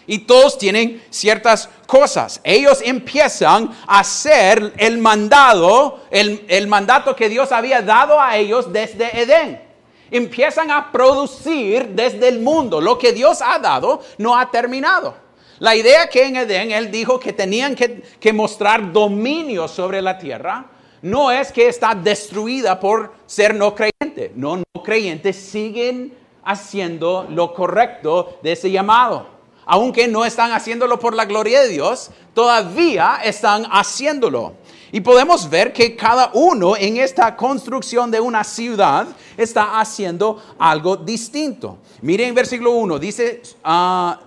Y 0.07 0.19
todos 0.19 0.57
tienen 0.57 1.03
ciertas 1.11 1.69
cosas. 1.85 2.41
Ellos 2.43 2.81
empiezan 2.83 3.69
a 3.85 3.99
hacer 3.99 4.73
el 4.77 4.97
mandado, 4.97 5.99
el, 6.09 6.45
el 6.47 6.67
mandato 6.67 7.15
que 7.15 7.29
Dios 7.29 7.51
había 7.51 7.83
dado 7.83 8.19
a 8.19 8.35
ellos 8.37 8.73
desde 8.73 9.21
Edén 9.21 9.69
empiezan 10.11 10.71
a 10.71 10.91
producir 10.91 11.89
desde 11.89 12.27
el 12.27 12.39
mundo. 12.39 12.81
Lo 12.81 12.97
que 12.97 13.13
Dios 13.13 13.43
ha 13.43 13.59
dado 13.59 14.01
no 14.17 14.35
ha 14.35 14.49
terminado. 14.49 15.28
La 15.59 15.75
idea 15.75 16.07
que 16.07 16.25
en 16.25 16.37
Edén 16.37 16.71
él 16.71 16.89
dijo 16.89 17.19
que 17.19 17.33
tenían 17.33 17.75
que, 17.75 18.33
mostrar 18.33 18.93
dominio 18.93 19.67
sobre 19.67 20.01
la 20.01 20.17
tierra, 20.17 20.65
no 21.01 21.31
es 21.31 21.51
que 21.51 21.67
está 21.67 21.93
destruida 21.93 22.79
por 22.79 23.13
ser 23.25 23.53
no 23.53 23.75
creyente. 23.75 24.31
No, 24.35 24.57
no 24.57 24.83
creyentes 24.83 25.35
siguen 25.35 26.13
haciendo 26.43 27.27
lo 27.29 27.53
correcto 27.53 28.39
de 28.41 28.53
ese 28.53 28.71
llamado. 28.71 29.27
Aunque 29.65 30.07
no 30.07 30.25
están 30.25 30.51
haciéndolo 30.51 30.97
por 30.97 31.13
la 31.13 31.25
gloria 31.25 31.61
de 31.61 31.67
Dios, 31.67 32.09
todavía 32.33 33.19
están 33.23 33.65
haciéndolo. 33.65 34.53
Y 34.91 35.01
podemos 35.01 35.49
ver 35.49 35.73
que 35.73 35.95
cada 35.95 36.31
uno 36.33 36.75
en 36.75 36.97
esta 36.97 37.35
construcción 37.35 38.09
de 38.09 38.19
una 38.19 38.43
ciudad 38.43 39.07
está 39.37 39.79
haciendo 39.79 40.41
algo 40.57 40.95
distinto. 40.97 41.77
Miren 42.01 42.33
versículo 42.33 42.71
1, 42.71 42.97
dice, 42.97 43.41
ah, 43.63 44.19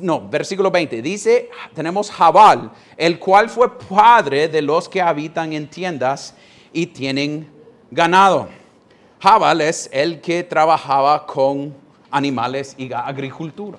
no, 0.00 0.28
versículo 0.28 0.70
20, 0.70 1.02
dice, 1.02 1.50
tenemos 1.74 2.10
Jabal, 2.10 2.70
el 2.96 3.18
cual 3.18 3.48
fue 3.48 3.78
padre 3.78 4.48
de 4.48 4.62
los 4.62 4.88
que 4.88 5.00
habitan 5.02 5.52
en 5.52 5.68
tiendas 5.68 6.34
y 6.72 6.86
tienen 6.86 7.48
ganado. 7.90 8.48
Jabal 9.20 9.60
es 9.60 9.88
el 9.92 10.20
que 10.20 10.44
trabajaba 10.44 11.26
con 11.26 11.74
animales 12.10 12.74
y 12.78 12.92
agricultura. 12.92 13.78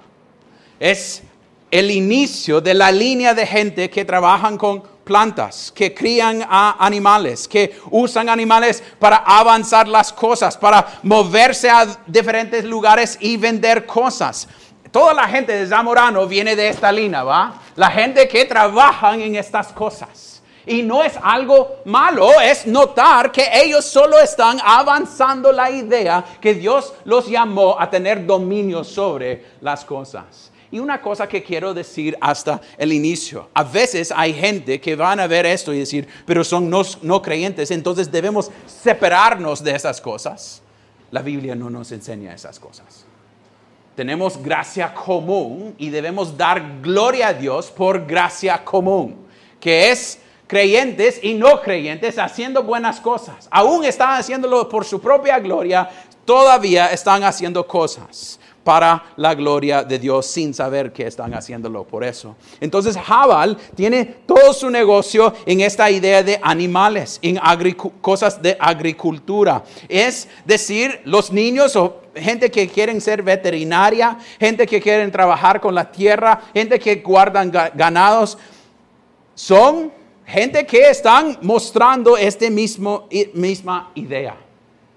Es 0.79 1.23
el 1.69 1.89
inicio 1.89 2.59
de 2.59 2.73
la 2.73 2.91
línea 2.91 3.33
de 3.33 3.47
gente 3.47 3.89
que 3.89 4.03
trabajan 4.03 4.57
con 4.57 4.83
plantas, 5.03 5.71
que 5.73 5.93
crían 5.93 6.43
a 6.47 6.85
animales, 6.85 7.47
que 7.47 7.79
usan 7.89 8.29
animales 8.29 8.83
para 8.99 9.17
avanzar 9.17 9.87
las 9.87 10.11
cosas, 10.11 10.57
para 10.57 10.99
moverse 11.03 11.69
a 11.69 11.87
diferentes 12.05 12.63
lugares 12.65 13.17
y 13.19 13.37
vender 13.37 13.85
cosas. 13.85 14.47
Toda 14.91 15.13
la 15.13 15.27
gente 15.27 15.53
de 15.53 15.65
Zamorano 15.65 16.27
viene 16.27 16.53
de 16.53 16.67
esta 16.67 16.91
línea, 16.91 17.23
¿va? 17.23 17.61
La 17.77 17.89
gente 17.89 18.27
que 18.27 18.43
trabajan 18.43 19.21
en 19.21 19.37
estas 19.37 19.67
cosas. 19.67 20.41
Y 20.65 20.83
no 20.83 21.01
es 21.01 21.13
algo 21.23 21.77
malo, 21.85 22.39
es 22.41 22.67
notar 22.67 23.31
que 23.31 23.49
ellos 23.53 23.85
solo 23.85 24.19
están 24.19 24.59
avanzando 24.63 25.51
la 25.51 25.71
idea 25.71 26.23
que 26.39 26.53
Dios 26.53 26.93
los 27.05 27.27
llamó 27.27 27.79
a 27.79 27.89
tener 27.89 28.25
dominio 28.25 28.83
sobre 28.83 29.45
las 29.61 29.85
cosas. 29.85 30.51
Y 30.69 30.79
una 30.79 31.01
cosa 31.01 31.27
que 31.27 31.41
quiero 31.41 31.73
decir 31.73 32.17
hasta 32.21 32.61
el 32.77 32.93
inicio, 32.93 33.49
a 33.53 33.63
veces 33.63 34.13
hay 34.15 34.33
gente 34.33 34.79
que 34.79 34.95
van 34.95 35.19
a 35.19 35.27
ver 35.27 35.45
esto 35.45 35.73
y 35.73 35.79
decir, 35.79 36.07
pero 36.25 36.43
son 36.43 36.69
no, 36.69 36.83
no 37.01 37.21
creyentes, 37.21 37.71
entonces 37.71 38.11
debemos 38.11 38.51
separarnos 38.67 39.63
de 39.63 39.71
esas 39.75 39.99
cosas. 39.99 40.61
La 41.11 41.21
Biblia 41.21 41.55
no 41.55 41.69
nos 41.69 41.91
enseña 41.91 42.33
esas 42.33 42.59
cosas 42.59 43.05
tenemos 43.95 44.41
gracia 44.41 44.93
común 44.93 45.75
y 45.77 45.89
debemos 45.89 46.37
dar 46.37 46.81
gloria 46.81 47.29
a 47.29 47.33
Dios 47.33 47.71
por 47.71 48.05
gracia 48.05 48.63
común, 48.63 49.25
que 49.59 49.91
es 49.91 50.19
creyentes 50.47 51.19
y 51.23 51.33
no 51.33 51.61
creyentes 51.61 52.17
haciendo 52.19 52.63
buenas 52.63 52.99
cosas. 52.99 53.47
Aún 53.51 53.85
están 53.85 54.19
haciéndolo 54.19 54.67
por 54.67 54.85
su 54.85 54.99
propia 54.99 55.39
gloria, 55.39 55.89
todavía 56.25 56.87
están 56.87 57.23
haciendo 57.23 57.65
cosas 57.65 58.39
para 58.63 59.13
la 59.15 59.33
gloria 59.33 59.83
de 59.83 59.97
Dios 59.97 60.27
sin 60.27 60.53
saber 60.53 60.93
que 60.93 61.07
están 61.07 61.33
haciéndolo 61.33 61.83
por 61.83 62.03
eso. 62.03 62.35
Entonces 62.59 62.97
Jabal 62.97 63.57
tiene 63.75 64.05
todo 64.05 64.53
su 64.53 64.69
negocio 64.69 65.33
en 65.45 65.61
esta 65.61 65.89
idea 65.89 66.21
de 66.23 66.39
animales, 66.41 67.19
en 67.21 67.39
cosas 68.01 68.41
de 68.41 68.55
agricultura. 68.59 69.63
Es 69.89 70.27
decir, 70.45 71.01
los 71.05 71.31
niños 71.31 71.75
o 71.75 72.01
gente 72.15 72.51
que 72.51 72.67
quieren 72.67 73.01
ser 73.01 73.23
veterinaria, 73.23 74.17
gente 74.39 74.67
que 74.67 74.81
quieren 74.81 75.11
trabajar 75.11 75.59
con 75.59 75.73
la 75.73 75.91
tierra, 75.91 76.41
gente 76.53 76.79
que 76.79 76.95
guardan 76.95 77.51
ganados, 77.73 78.37
son 79.33 79.91
gente 80.25 80.65
que 80.65 80.89
están 80.89 81.37
mostrando 81.41 82.15
esta 82.15 82.49
misma 82.49 83.91
idea 83.95 84.35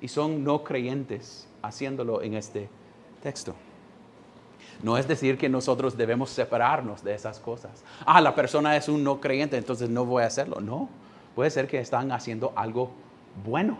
y 0.00 0.08
son 0.08 0.44
no 0.44 0.62
creyentes 0.62 1.48
haciéndolo 1.62 2.20
en 2.20 2.34
este 2.34 2.68
texto. 3.24 3.54
No 4.82 4.98
es 4.98 5.08
decir 5.08 5.38
que 5.38 5.48
nosotros 5.48 5.96
debemos 5.96 6.28
separarnos 6.28 7.02
de 7.02 7.14
esas 7.14 7.38
cosas. 7.38 7.82
Ah, 8.04 8.20
la 8.20 8.34
persona 8.34 8.76
es 8.76 8.86
un 8.86 9.02
no 9.02 9.18
creyente, 9.18 9.56
entonces 9.56 9.88
no 9.88 10.04
voy 10.04 10.22
a 10.22 10.26
hacerlo. 10.26 10.60
No, 10.60 10.90
puede 11.34 11.50
ser 11.50 11.66
que 11.66 11.78
están 11.78 12.12
haciendo 12.12 12.52
algo 12.54 12.90
bueno 13.46 13.78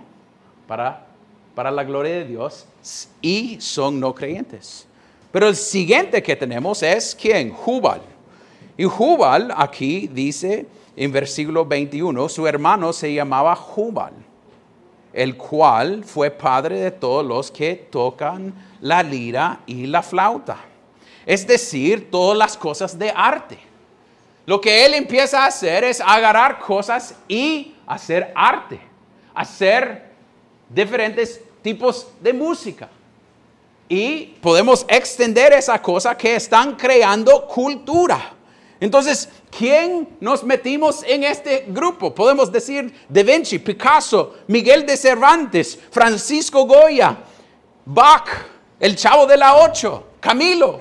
para, 0.67 1.07
para 1.55 1.71
la 1.71 1.85
gloria 1.85 2.15
de 2.15 2.25
Dios 2.25 2.67
y 3.21 3.61
son 3.61 4.01
no 4.01 4.15
creyentes. 4.15 4.87
Pero 5.31 5.49
el 5.49 5.57
siguiente 5.57 6.23
que 6.23 6.37
tenemos 6.37 6.83
es 6.83 7.15
quién? 7.15 7.53
Jubal. 7.53 8.01
Y 8.79 8.85
Jubal 8.85 9.53
aquí 9.55 10.09
dice 10.09 10.67
en 10.97 11.13
versículo 11.13 11.67
21, 11.67 12.29
su 12.29 12.47
hermano 12.47 12.93
se 12.93 13.13
llamaba 13.13 13.55
Jubal, 13.57 14.15
el 15.13 15.37
cual 15.37 16.03
fue 16.05 16.31
padre 16.31 16.81
de 16.81 16.91
todos 16.93 17.27
los 17.27 17.51
que 17.51 17.75
tocan 17.75 18.55
la 18.85 19.03
lira 19.03 19.61
y 19.65 19.87
la 19.87 20.03
flauta. 20.03 20.59
Es 21.25 21.47
decir, 21.47 22.11
todas 22.11 22.37
las 22.37 22.55
cosas 22.55 22.99
de 22.99 23.11
arte. 23.17 23.59
Lo 24.45 24.61
que 24.61 24.85
él 24.85 24.93
empieza 24.93 25.43
a 25.43 25.47
hacer 25.47 25.85
es 25.85 26.03
agarrar 26.03 26.59
cosas 26.59 27.15
y 27.27 27.75
hacer 27.87 28.31
arte, 28.37 28.79
hacer 29.35 30.11
diferentes 30.69 31.41
tipos 31.63 32.09
de 32.21 32.35
música. 32.35 32.91
Y 33.89 34.35
podemos 34.43 34.85
extender 34.87 35.55
esa 35.55 35.81
cosa 35.81 36.15
que 36.15 36.37
están 36.37 36.77
creando 36.77 37.47
cultura. 37.47 38.35
Entonces, 38.81 39.31
¿quién 39.57 40.11
nos 40.21 40.45
metimos 40.45 41.03
en 41.05 41.25
este 41.25 41.65
grupo? 41.69 42.15
Podemos 42.15 42.53
decir 42.53 42.93
Da 43.09 43.23
Vinci, 43.23 43.59
Picasso, 43.61 44.41
Miguel 44.47 44.85
de 44.85 44.99
Cervantes, 44.99 45.79
Francisco 45.91 46.67
Goya, 46.67 47.17
Bach, 47.87 48.54
el 48.81 48.97
Chavo 48.97 49.27
de 49.27 49.37
la 49.37 49.57
Ocho, 49.57 50.05
Camilo, 50.21 50.81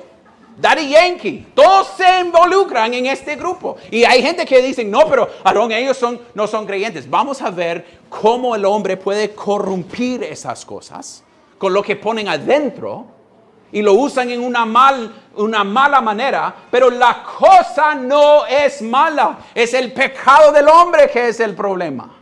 Daddy 0.57 0.89
Yankee, 0.89 1.47
todos 1.55 1.87
se 1.97 2.19
involucran 2.19 2.93
en 2.93 3.07
este 3.07 3.35
grupo. 3.35 3.77
Y 3.89 4.03
hay 4.03 4.21
gente 4.21 4.45
que 4.45 4.61
dice, 4.61 4.83
no, 4.83 5.07
pero 5.07 5.29
Aarón, 5.43 5.71
ellos 5.71 5.97
son, 5.97 6.19
no 6.33 6.47
son 6.47 6.65
creyentes. 6.65 7.09
Vamos 7.09 7.41
a 7.41 7.49
ver 7.49 7.85
cómo 8.09 8.55
el 8.55 8.65
hombre 8.65 8.97
puede 8.97 9.33
corrompir 9.33 10.23
esas 10.23 10.65
cosas 10.65 11.23
con 11.57 11.73
lo 11.73 11.81
que 11.81 11.95
ponen 11.95 12.27
adentro 12.27 13.05
y 13.71 13.81
lo 13.81 13.93
usan 13.93 14.29
en 14.29 14.43
una, 14.43 14.65
mal, 14.65 15.11
una 15.35 15.63
mala 15.63 15.99
manera, 15.99 16.53
pero 16.69 16.91
la 16.91 17.23
cosa 17.23 17.95
no 17.95 18.45
es 18.45 18.81
mala, 18.83 19.39
es 19.55 19.73
el 19.73 19.91
pecado 19.91 20.51
del 20.51 20.67
hombre 20.67 21.09
que 21.09 21.29
es 21.29 21.39
el 21.39 21.55
problema. 21.55 22.13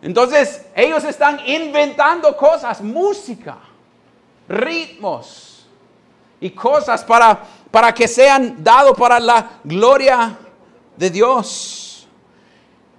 Entonces 0.00 0.66
ellos 0.74 1.04
están 1.04 1.40
inventando 1.46 2.34
cosas, 2.36 2.80
música, 2.80 3.58
ritmos 4.48 5.66
y 6.40 6.50
cosas 6.50 7.04
para, 7.04 7.42
para 7.70 7.92
que 7.92 8.06
sean 8.06 8.62
dados 8.62 8.96
para 8.96 9.18
la 9.18 9.60
gloria 9.64 10.36
de 10.96 11.10
Dios. 11.10 11.86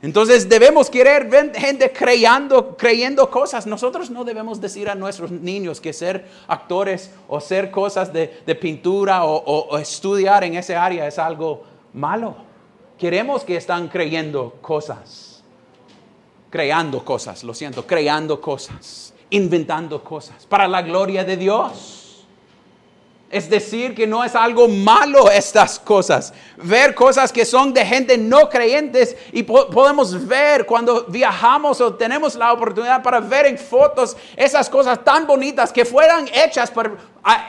Entonces 0.01 0.47
debemos 0.47 0.89
querer 0.89 1.27
gente 1.55 1.91
creyendo, 1.91 2.77
creyendo 2.77 3.29
cosas. 3.31 3.65
Nosotros 3.65 4.11
no 4.11 4.23
debemos 4.23 4.61
decir 4.61 4.89
a 4.89 4.95
nuestros 4.95 5.31
niños 5.31 5.81
que 5.81 5.91
ser 5.91 6.27
actores 6.47 7.11
o 7.27 7.41
ser 7.41 7.71
cosas 7.71 8.13
de, 8.13 8.27
pintura 8.61 9.25
o, 9.25 9.77
estudiar 9.77 10.43
en 10.43 10.55
ese 10.55 10.75
área 10.75 11.07
es 11.07 11.17
algo 11.17 11.63
malo. 11.93 12.35
Queremos 12.97 13.43
que 13.43 13.57
están 13.57 13.87
creyendo 13.87 14.55
cosas, 14.61 15.43
creando 16.49 17.03
cosas, 17.03 17.43
lo 17.43 17.53
siento, 17.53 17.85
creando 17.85 18.39
cosas, 18.39 19.13
inventando 19.29 20.03
cosas 20.03 20.45
para 20.45 20.67
la 20.67 20.81
gloria 20.81 21.23
de 21.23 21.37
Dios. 21.37 22.07
Es 23.29 23.49
decir, 23.49 23.93
que 23.93 24.07
no 24.07 24.23
es 24.23 24.35
algo 24.35 24.69
malo 24.69 25.29
estas 25.29 25.77
cosas. 25.77 26.33
Ver 26.55 26.95
cosas 26.95 27.33
que 27.33 27.43
son 27.43 27.73
de 27.73 27.85
gente 27.85 28.17
no 28.17 28.47
creyentes 28.47 29.17
y 29.33 29.43
podemos 29.43 30.25
ver 30.25 30.65
cuando 30.65 31.03
viajamos 31.05 31.81
o 31.81 31.93
tenemos 31.93 32.35
la 32.35 32.53
oportunidad 32.53 33.03
para 33.03 33.19
ver 33.19 33.47
en 33.47 33.57
fotos 33.57 34.15
esas 34.37 34.69
cosas 34.69 35.03
tan 35.03 35.27
bonitas 35.27 35.73
que 35.73 35.83
fueran 35.83 36.29
hechas 36.33 36.71
por, 36.71 36.97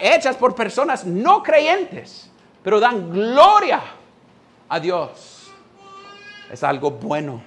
hechas 0.00 0.36
por 0.36 0.52
personas 0.56 1.04
no 1.04 1.44
creyentes, 1.44 2.28
pero 2.64 2.80
dan 2.80 3.12
gloria 3.12 3.80
a 4.68 4.80
Dios. 4.80 5.52
Es 6.50 6.64
algo 6.64 6.90
bueno. 6.90 7.40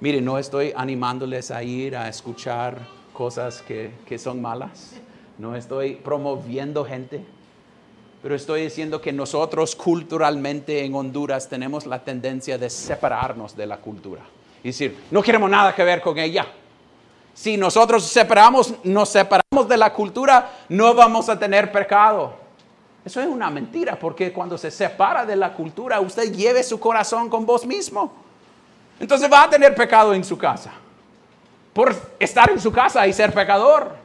Mire, 0.00 0.20
no 0.20 0.36
estoy 0.36 0.72
animándoles 0.74 1.52
a 1.52 1.62
ir 1.62 1.96
a 1.96 2.08
escuchar 2.08 3.01
cosas 3.12 3.62
que, 3.62 3.92
que 4.06 4.18
son 4.18 4.40
malas. 4.40 4.94
No 5.38 5.56
estoy 5.56 5.94
promoviendo 5.96 6.84
gente 6.84 7.24
pero 8.22 8.36
estoy 8.36 8.62
diciendo 8.62 9.00
que 9.00 9.12
nosotros 9.12 9.74
culturalmente 9.74 10.84
en 10.84 10.94
Honduras 10.94 11.48
tenemos 11.48 11.86
la 11.86 12.04
tendencia 12.04 12.56
de 12.56 12.70
separarnos 12.70 13.56
de 13.56 13.66
la 13.66 13.78
cultura. 13.78 14.22
Y 14.62 14.68
decir, 14.68 14.96
no 15.10 15.22
queremos 15.22 15.50
nada 15.50 15.74
que 15.74 15.82
ver 15.82 16.00
con 16.00 16.16
ella. 16.18 16.46
Si 17.34 17.56
nosotros 17.56 18.04
separamos, 18.04 18.74
nos 18.84 19.08
separamos 19.08 19.68
de 19.68 19.76
la 19.76 19.92
cultura, 19.92 20.52
no 20.68 20.94
vamos 20.94 21.28
a 21.28 21.36
tener 21.36 21.72
pecado. 21.72 22.34
Eso 23.04 23.20
es 23.20 23.26
una 23.26 23.50
mentira, 23.50 23.98
porque 23.98 24.32
cuando 24.32 24.56
se 24.56 24.70
separa 24.70 25.26
de 25.26 25.34
la 25.34 25.52
cultura, 25.52 25.98
usted 25.98 26.32
lleve 26.32 26.62
su 26.62 26.78
corazón 26.78 27.28
con 27.28 27.44
vos 27.44 27.66
mismo. 27.66 28.12
Entonces 29.00 29.28
va 29.32 29.42
a 29.42 29.50
tener 29.50 29.74
pecado 29.74 30.14
en 30.14 30.22
su 30.22 30.38
casa. 30.38 30.70
Por 31.72 31.94
estar 32.18 32.50
en 32.50 32.60
su 32.60 32.72
casa 32.72 33.06
y 33.06 33.12
ser 33.12 33.32
pecador. 33.32 33.96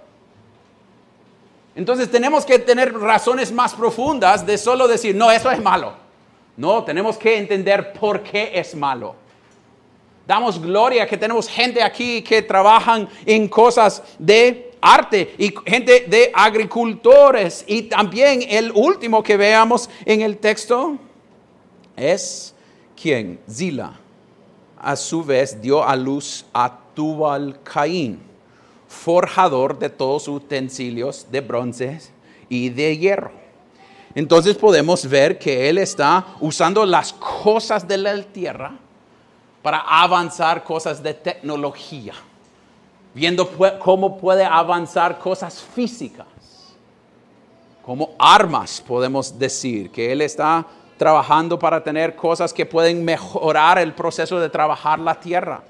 Entonces 1.76 2.10
tenemos 2.10 2.46
que 2.46 2.58
tener 2.58 2.94
razones 2.94 3.52
más 3.52 3.76
profundas 3.76 4.46
de 4.46 4.58
solo 4.58 4.88
decir, 4.88 5.16
no, 5.16 5.30
eso 5.30 5.52
es 5.52 5.62
malo. 5.62 5.94
No, 6.56 6.84
tenemos 6.84 7.18
que 7.18 7.38
entender 7.38 7.94
por 7.94 8.24
qué 8.24 8.52
es 8.56 8.74
malo. 8.74 9.16
Damos 10.26 10.60
gloria 10.60 11.08
que 11.08 11.18
tenemos 11.18 11.48
gente 11.48 11.82
aquí 11.84 12.22
que 12.24 12.42
trabajan 12.42 13.08
en 13.26 13.48
cosas 13.48 14.02
de 14.18 14.72
arte 14.82 15.36
y 15.38 15.54
gente 15.66 16.06
de 16.08 16.32
agricultores. 16.34 17.64
Y 17.68 17.84
también 17.84 18.44
el 18.50 18.72
último 18.74 19.22
que 19.22 19.38
veamos 19.38 19.90
en 20.04 20.22
el 20.22 20.38
texto 20.38 20.98
es 21.96 22.56
quién? 23.00 23.40
Zila. 23.50 24.00
A 24.80 24.96
su 24.96 25.24
vez 25.24 25.62
dio 25.62 25.88
a 25.88 25.96
luz 25.96 26.44
a 26.54 26.80
Tubal 26.98 27.60
Caín 27.62 28.28
forjador 28.88 29.78
de 29.78 29.90
todos 29.90 30.28
utensilios 30.28 31.28
de 31.30 31.42
bronce 31.42 32.02
y 32.50 32.70
de 32.70 32.98
hierro. 32.98 33.32
Entonces 34.16 34.56
podemos 34.56 35.08
ver 35.08 35.38
que 35.38 35.70
Él 35.70 35.78
está 35.78 36.26
usando 36.40 36.86
las 36.88 37.14
cosas 37.14 37.88
de 37.88 37.98
la 38.00 38.20
tierra 38.24 38.72
para 39.62 39.80
avanzar 39.80 40.64
cosas 40.64 41.04
de 41.04 41.14
tecnología, 41.14 42.14
viendo 43.14 43.48
cómo 43.78 44.18
puede 44.18 44.44
avanzar 44.44 45.20
cosas 45.20 45.62
físicas, 45.62 46.26
como 47.86 48.16
armas, 48.18 48.82
podemos 48.82 49.38
decir, 49.38 49.92
que 49.92 50.12
Él 50.12 50.22
está 50.22 50.66
trabajando 50.98 51.60
para 51.60 51.84
tener 51.84 52.16
cosas 52.16 52.52
que 52.52 52.66
pueden 52.66 53.06
mejorar 53.06 53.78
el 53.78 53.94
proceso 53.94 54.40
de 54.40 54.50
trabajar 54.50 54.98
la 54.98 55.20
tierra 55.20 55.62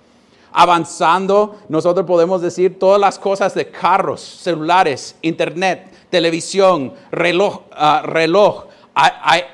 avanzando, 0.51 1.59
nosotros 1.69 2.05
podemos 2.05 2.41
decir 2.41 2.79
todas 2.79 2.99
las 2.99 3.19
cosas 3.19 3.53
de 3.53 3.69
carros, 3.69 4.21
celulares, 4.21 5.15
internet, 5.21 5.91
televisión, 6.09 6.93
reloj, 7.11 7.61
ah, 7.71 8.01
reloj 8.03 8.67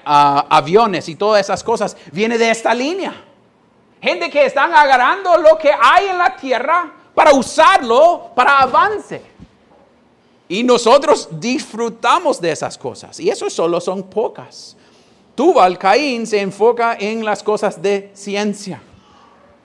aviones 0.06 1.10
y 1.10 1.16
todas 1.16 1.42
esas 1.42 1.64
cosas, 1.64 1.98
viene 2.12 2.38
de 2.38 2.50
esta 2.50 2.74
línea. 2.74 3.14
Gente 4.02 4.30
que 4.30 4.46
están 4.46 4.74
agarrando 4.74 5.38
lo 5.38 5.58
que 5.58 5.72
hay 5.72 6.08
en 6.08 6.18
la 6.18 6.36
tierra 6.36 6.92
para 7.14 7.34
usarlo 7.34 8.32
para 8.36 8.60
avance. 8.60 9.22
Y 10.48 10.64
nosotros 10.64 11.30
disfrutamos 11.32 12.40
de 12.40 12.52
esas 12.52 12.78
cosas. 12.78 13.20
Y 13.20 13.30
eso 13.30 13.50
solo 13.50 13.80
son 13.80 14.04
pocas. 14.04 14.76
Tubal 15.36 15.78
Caín 15.78 16.28
se 16.28 16.42
enfoca 16.42 16.96
en 17.00 17.26
las 17.26 17.42
cosas 17.42 17.82
de 17.82 18.12
ciencia. 18.14 18.82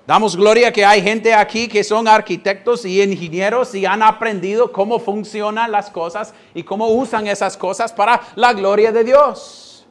Damos 0.09 0.35
gloria 0.35 0.73
que 0.73 0.87
hay 0.87 1.03
gente 1.03 1.35
aquí 1.35 1.68
que 1.68 1.85
son 1.85 2.09
arquitectos 2.09 2.87
y 2.87 3.03
ingenieros 3.03 3.75
y 3.75 3.85
han 3.85 4.03
aprendido 4.03 4.73
cómo 4.73 4.99
funcionan 4.99 5.71
las 5.71 5.90
cosas 5.90 6.33
y 6.55 6.62
cómo 6.62 6.88
usan 6.88 7.27
esas 7.27 7.59
cosas 7.59 7.92
para 7.92 8.18
la 8.35 8.55
gloria 8.55 8.90
de 8.90 9.05
Dios. 9.05 9.87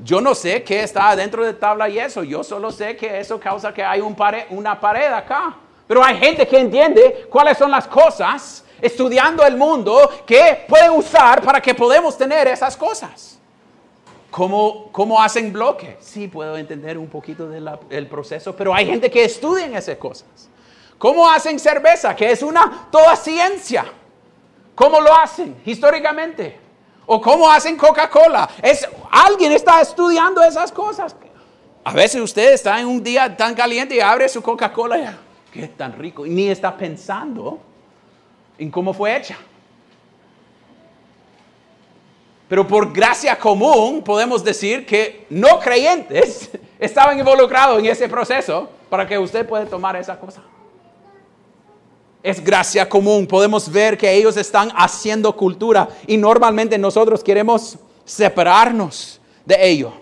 Yo 0.00 0.20
no 0.20 0.34
sé 0.34 0.64
qué 0.64 0.82
está 0.82 1.14
dentro 1.14 1.44
de 1.44 1.54
tabla 1.54 1.88
y 1.88 2.00
eso. 2.00 2.24
Yo 2.24 2.42
solo 2.42 2.72
sé 2.72 2.96
que 2.96 3.20
eso 3.20 3.38
causa 3.38 3.72
que 3.72 3.84
hay 3.84 4.00
un 4.00 4.16
una 4.48 4.80
pared 4.80 5.12
acá. 5.12 5.54
Pero 5.86 6.02
hay 6.02 6.16
gente 6.16 6.48
que 6.48 6.58
entiende 6.58 7.28
cuáles 7.30 7.58
son 7.58 7.70
las 7.70 7.86
cosas 7.86 8.64
estudiando 8.82 9.46
el 9.46 9.56
mundo 9.56 10.10
que 10.26 10.64
pueden 10.68 10.90
usar 10.90 11.42
para 11.42 11.60
que 11.60 11.76
podamos 11.76 12.18
tener 12.18 12.48
esas 12.48 12.76
cosas. 12.76 13.39
¿Cómo, 14.30 15.20
hacen 15.20 15.52
bloque? 15.52 15.96
Sí, 16.00 16.28
puedo 16.28 16.56
entender 16.56 16.96
un 16.96 17.08
poquito 17.08 17.48
del 17.48 18.06
proceso, 18.06 18.54
pero 18.54 18.72
hay 18.74 18.86
gente 18.86 19.10
que 19.10 19.24
estudia 19.24 19.66
en 19.66 19.74
esas 19.76 19.96
cosas. 19.96 20.28
¿Cómo 20.98 21.28
hacen 21.28 21.58
cerveza? 21.58 22.14
Que 22.14 22.30
es 22.30 22.42
una 22.42 22.88
toda 22.90 23.16
ciencia. 23.16 23.86
¿Cómo 24.74 25.00
lo 25.00 25.14
hacen 25.14 25.56
históricamente? 25.64 26.58
¿O 27.06 27.20
cómo 27.20 27.50
hacen 27.50 27.76
Coca-Cola? 27.76 28.48
Es, 28.62 28.86
alguien 29.10 29.52
está 29.52 29.80
estudiando 29.80 30.42
esas 30.42 30.70
cosas. 30.70 31.16
A 31.82 31.92
veces 31.92 32.20
usted 32.20 32.52
está 32.52 32.78
en 32.78 32.86
un 32.86 33.02
día 33.02 33.36
tan 33.36 33.54
caliente 33.54 33.96
y 33.96 34.00
abre 34.00 34.28
su 34.28 34.42
Coca-Cola 34.42 34.98
y, 34.98 35.58
qué 35.58 35.68
tan 35.68 35.98
rico, 35.98 36.24
y 36.24 36.30
ni 36.30 36.48
está 36.48 36.76
pensando 36.76 37.58
en 38.58 38.70
cómo 38.70 38.92
fue 38.92 39.16
hecha. 39.16 39.36
Pero 42.50 42.66
por 42.66 42.92
gracia 42.92 43.38
común 43.38 44.02
podemos 44.02 44.42
decir 44.42 44.84
que 44.84 45.24
no 45.30 45.60
creyentes 45.60 46.50
estaban 46.80 47.16
involucrados 47.16 47.78
en 47.78 47.86
ese 47.86 48.08
proceso 48.08 48.68
para 48.88 49.06
que 49.06 49.16
usted 49.16 49.46
pueda 49.46 49.64
tomar 49.66 49.94
esa 49.94 50.18
cosa. 50.18 50.42
Es 52.24 52.42
gracia 52.42 52.88
común. 52.88 53.24
Podemos 53.24 53.70
ver 53.70 53.96
que 53.96 54.12
ellos 54.12 54.36
están 54.36 54.72
haciendo 54.74 55.34
cultura 55.36 55.88
y 56.08 56.16
normalmente 56.16 56.76
nosotros 56.76 57.22
queremos 57.22 57.78
separarnos 58.04 59.20
de 59.46 59.68
ello. 59.68 59.92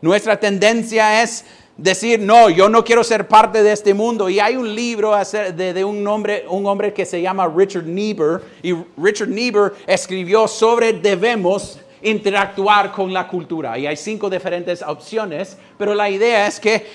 Nuestra 0.00 0.38
tendencia 0.38 1.24
es 1.24 1.44
decir, 1.76 2.20
no, 2.20 2.48
yo 2.50 2.68
no 2.68 2.84
quiero 2.84 3.02
ser 3.02 3.26
parte 3.26 3.64
de 3.64 3.72
este 3.72 3.92
mundo. 3.94 4.28
Y 4.28 4.38
hay 4.38 4.54
un 4.54 4.72
libro 4.76 5.12
de, 5.56 5.84
un, 5.84 6.06
hombre, 6.06 6.44
un 6.48 6.66
hombre 6.66 6.94
que 6.94 7.04
se 7.04 7.20
llama 7.20 7.52
Richard 7.52 7.84
Niebuhr. 7.84 8.44
Y 8.62 8.74
Richard 8.96 9.28
Niebuhr 9.28 9.74
escribió 9.88 10.46
sobre 10.46 10.92
debemos 10.92 11.80
interactuar 12.06 12.92
con 12.92 13.12
la 13.12 13.26
cultura. 13.26 13.76
Y 13.78 13.86
hay 13.86 13.96
cinco 13.96 14.30
diferentes 14.30 14.82
opciones, 14.82 15.56
pero 15.76 15.94
la 15.94 16.08
idea 16.08 16.46
es 16.46 16.60
que 16.60 16.86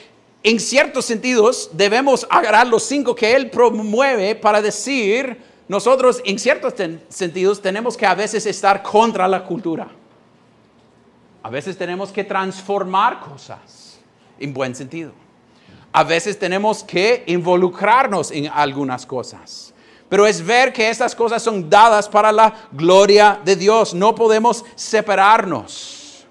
en 0.44 0.60
ciertos 0.60 1.06
sentidos 1.06 1.70
debemos 1.74 2.26
agarrar 2.30 2.68
los 2.68 2.84
cinco 2.84 3.14
que 3.14 3.36
él 3.36 3.50
promueve 3.50 4.36
para 4.36 4.62
decir, 4.62 5.38
nosotros 5.68 6.22
en 6.26 6.40
ciertos 6.40 6.74
sentidos 7.10 7.62
tenemos 7.62 7.96
que 7.96 8.06
a 8.06 8.16
veces 8.16 8.46
estar 8.46 8.82
contra 8.82 9.28
la 9.28 9.44
cultura. 9.44 9.88
A 11.44 11.50
veces 11.50 11.78
tenemos 11.78 12.12
que 12.12 12.24
transformar 12.24 13.20
cosas 13.20 14.00
en 14.40 14.54
buen 14.54 14.76
sentido. 14.76 15.12
A 15.92 16.04
veces 16.04 16.40
tenemos 16.40 16.84
que 16.84 17.24
involucrarnos 17.28 18.32
en 18.32 18.48
algunas 18.48 19.06
cosas. 19.06 19.71
Pero 20.12 20.28
es 20.28 20.46
ver 20.46 20.74
que 20.74 20.90
estas 20.90 21.16
cosas 21.16 21.42
son 21.42 21.70
dadas 21.70 22.10
para 22.10 22.34
la 22.34 22.54
gloria 22.74 23.40
de 23.46 23.56
Dios. 23.56 23.94
No 23.94 24.14
podemos 24.14 24.66
separarnos. 24.76 26.26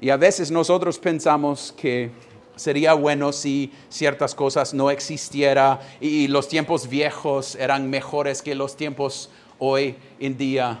Y 0.00 0.10
a 0.10 0.16
veces 0.16 0.50
nosotros 0.50 0.98
pensamos 0.98 1.72
que 1.76 2.10
sería 2.56 2.94
bueno 2.94 3.32
si 3.32 3.72
ciertas 3.88 4.34
cosas 4.34 4.74
no 4.74 4.90
existieran 4.90 5.78
y 6.00 6.26
los 6.26 6.48
tiempos 6.48 6.88
viejos 6.88 7.54
eran 7.54 7.88
mejores 7.88 8.42
que 8.42 8.56
los 8.56 8.76
tiempos 8.76 9.30
hoy 9.60 9.94
en 10.18 10.36
día. 10.36 10.80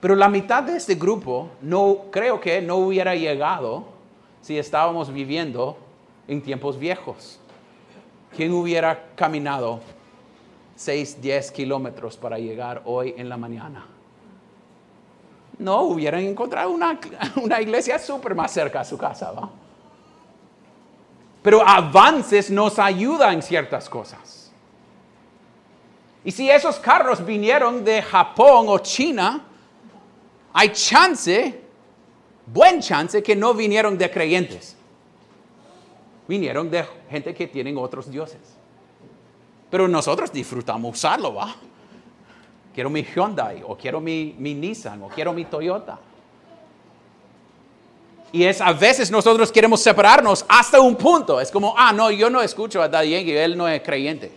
Pero 0.00 0.16
la 0.16 0.28
mitad 0.28 0.64
de 0.64 0.76
este 0.76 0.96
grupo 0.96 1.48
no 1.62 2.10
creo 2.10 2.42
que 2.42 2.60
no 2.60 2.76
hubiera 2.76 3.14
llegado 3.14 3.86
si 4.42 4.58
estábamos 4.58 5.10
viviendo 5.10 5.78
en 6.26 6.42
tiempos 6.42 6.78
viejos. 6.78 7.40
¿Quién 8.36 8.52
hubiera 8.52 9.06
caminado 9.16 9.80
6, 10.78 11.20
10 11.20 11.50
kilómetros 11.50 12.16
para 12.16 12.38
llegar 12.38 12.82
hoy 12.84 13.12
en 13.16 13.28
la 13.28 13.36
mañana? 13.36 13.84
No 15.58 15.82
hubieran 15.82 16.22
encontrado 16.22 16.70
una, 16.70 17.00
una 17.42 17.60
iglesia 17.60 17.98
súper 17.98 18.32
más 18.36 18.52
cerca 18.52 18.80
a 18.80 18.84
su 18.84 18.96
casa, 18.96 19.32
¿va? 19.32 19.50
Pero 21.42 21.66
avances 21.66 22.48
nos 22.48 22.78
ayudan 22.78 23.34
en 23.34 23.42
ciertas 23.42 23.88
cosas. 23.88 24.52
Y 26.24 26.30
si 26.30 26.48
esos 26.48 26.78
carros 26.78 27.26
vinieron 27.26 27.84
de 27.84 28.00
Japón 28.00 28.66
o 28.68 28.78
China, 28.78 29.44
hay 30.52 30.68
chance, 30.70 31.60
buen 32.46 32.80
chance, 32.80 33.20
que 33.20 33.34
no 33.34 33.52
vinieron 33.52 33.98
de 33.98 34.08
creyentes. 34.08 34.76
Vinieron 36.28 36.70
de 36.70 36.86
gente 37.10 37.34
que 37.34 37.48
tienen 37.48 37.76
otros 37.78 38.08
dioses. 38.08 38.57
Pero 39.70 39.86
nosotros 39.86 40.32
disfrutamos 40.32 40.96
usarlo, 40.96 41.34
¿va? 41.34 41.54
Quiero 42.74 42.90
mi 42.90 43.02
Hyundai, 43.02 43.62
o 43.66 43.76
quiero 43.76 44.00
mi, 44.00 44.34
mi 44.38 44.54
Nissan, 44.54 45.02
o 45.02 45.08
quiero 45.08 45.32
mi 45.32 45.44
Toyota. 45.44 45.98
Y 48.30 48.44
es 48.44 48.60
a 48.60 48.72
veces 48.72 49.10
nosotros 49.10 49.50
queremos 49.50 49.80
separarnos 49.80 50.44
hasta 50.48 50.80
un 50.80 50.96
punto. 50.96 51.40
Es 51.40 51.50
como, 51.50 51.74
ah, 51.76 51.92
no, 51.92 52.10
yo 52.10 52.30
no 52.30 52.40
escucho 52.40 52.80
a 52.82 52.88
Daddy 52.88 53.14
él 53.14 53.56
no 53.56 53.66
es 53.66 53.82
creyente. 53.82 54.30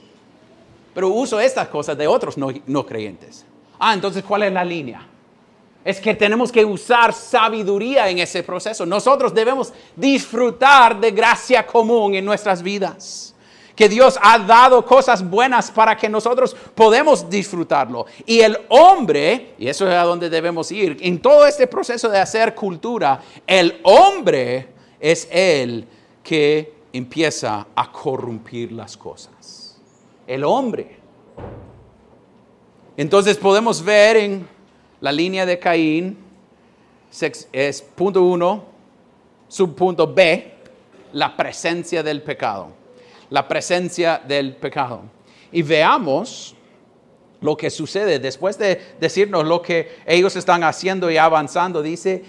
Pero 0.93 1.09
uso 1.09 1.39
estas 1.39 1.67
cosas 1.67 1.97
de 1.97 2.07
otros 2.07 2.37
no, 2.37 2.49
no 2.67 2.85
creyentes. 2.85 3.45
Ah, 3.79 3.93
entonces, 3.93 4.23
¿cuál 4.23 4.43
es 4.43 4.53
la 4.53 4.63
línea? 4.63 5.07
Es 5.83 5.99
que 5.99 6.13
tenemos 6.13 6.51
que 6.51 6.63
usar 6.63 7.13
sabiduría 7.13 8.09
en 8.09 8.19
ese 8.19 8.43
proceso. 8.43 8.85
Nosotros 8.85 9.33
debemos 9.33 9.73
disfrutar 9.95 10.99
de 10.99 11.11
gracia 11.11 11.65
común 11.65 12.15
en 12.15 12.23
nuestras 12.23 12.61
vidas 12.61 13.31
que 13.75 13.89
Dios 13.89 14.19
ha 14.21 14.39
dado 14.39 14.85
cosas 14.85 15.27
buenas 15.27 15.71
para 15.71 15.95
que 15.95 16.09
nosotros 16.09 16.55
podemos 16.75 17.29
disfrutarlo. 17.29 18.05
Y 18.25 18.41
el 18.41 18.57
hombre, 18.69 19.55
y 19.57 19.67
eso 19.67 19.87
es 19.87 19.93
a 19.93 20.03
donde 20.03 20.29
debemos 20.29 20.71
ir, 20.71 20.97
en 21.01 21.21
todo 21.21 21.45
este 21.45 21.67
proceso 21.67 22.09
de 22.09 22.19
hacer 22.19 22.53
cultura, 22.55 23.21
el 23.47 23.79
hombre 23.83 24.69
es 24.99 25.27
el 25.31 25.87
que 26.23 26.73
empieza 26.93 27.67
a 27.75 27.91
corrompir 27.91 28.71
las 28.71 28.97
cosas. 28.97 29.79
El 30.27 30.43
hombre. 30.43 30.97
Entonces 32.97 33.37
podemos 33.37 33.83
ver 33.83 34.17
en 34.17 34.47
la 34.99 35.11
línea 35.11 35.45
de 35.45 35.57
Caín, 35.57 36.17
es 37.51 37.81
punto 37.81 38.21
uno, 38.21 38.63
subpunto 39.47 40.13
B, 40.13 40.53
la 41.13 41.35
presencia 41.35 42.03
del 42.03 42.21
pecado 42.21 42.80
la 43.31 43.47
presencia 43.47 44.21
del 44.27 44.55
pecado. 44.55 45.01
Y 45.51 45.63
veamos 45.63 46.55
lo 47.39 47.57
que 47.57 47.71
sucede 47.71 48.19
después 48.19 48.59
de 48.59 48.79
decirnos 48.99 49.45
lo 49.45 49.61
que 49.61 49.97
ellos 50.05 50.35
están 50.35 50.63
haciendo 50.63 51.09
y 51.09 51.17
avanzando. 51.17 51.81
Dice, 51.81 52.23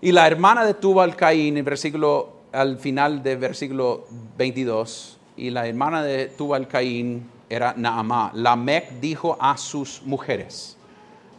y 0.00 0.12
la 0.12 0.26
hermana 0.26 0.64
de 0.64 0.74
Tubal 0.74 1.16
Caín, 1.16 1.56
en 1.56 1.64
versículo, 1.64 2.36
al 2.52 2.78
final 2.78 3.22
del 3.22 3.38
versículo 3.38 4.06
22, 4.36 5.18
y 5.38 5.50
la 5.50 5.66
hermana 5.66 6.02
de 6.02 6.26
Tubal 6.26 6.68
Caín 6.68 7.28
era 7.48 7.74
Naamá. 7.76 8.30
Lamec 8.34 9.00
dijo 9.00 9.38
a 9.40 9.56
sus 9.56 10.02
mujeres, 10.04 10.76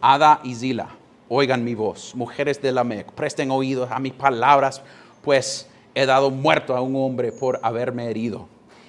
Ada 0.02 0.42
y 0.44 0.56
Zila, 0.56 0.90
oigan 1.30 1.64
mi 1.64 1.76
voz, 1.76 2.16
mujeres 2.16 2.60
de 2.62 2.72
Lamec, 2.72 3.12
presten 3.12 3.52
oídos 3.52 3.92
a 3.92 4.00
mis 4.00 4.14
palabras, 4.14 4.82
pues 5.22 5.70
he 5.94 6.08
dado 6.08 6.32
muerto 6.32 6.76
a 6.76 6.82
un 6.82 6.96
hombre 6.96 7.32
por 7.32 7.60
haberme 7.62 8.10
herido 8.10 8.48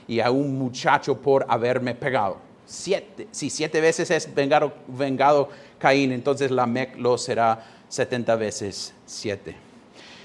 y 0.09 0.21
a 0.21 0.31
un 0.31 0.59
muchacho 0.59 1.21
por 1.21 1.47
haberme 1.49 1.94
pegado. 1.94 2.38
Siete, 2.64 3.29
si 3.31 3.51
siete 3.51 3.81
veces 3.81 4.11
es 4.11 4.35
vengado, 4.35 4.73
vengado 4.88 5.49
Caín, 5.79 6.11
entonces 6.12 6.51
la 6.51 6.66
Mec 6.66 6.97
lo 6.97 7.16
será 7.16 7.64
setenta 7.88 8.35
veces 8.35 8.92
siete. 9.07 9.55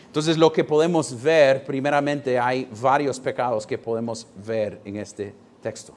Entonces 0.08 0.38
lo 0.38 0.52
que 0.52 0.64
podemos 0.64 1.22
ver, 1.22 1.66
primeramente 1.66 2.40
hay 2.40 2.68
varios 2.82 3.20
pecados 3.20 3.68
que 3.68 3.78
podemos 3.78 4.28
ver 4.46 4.80
en 4.86 4.98
este 4.98 5.34
texto. 5.62 5.94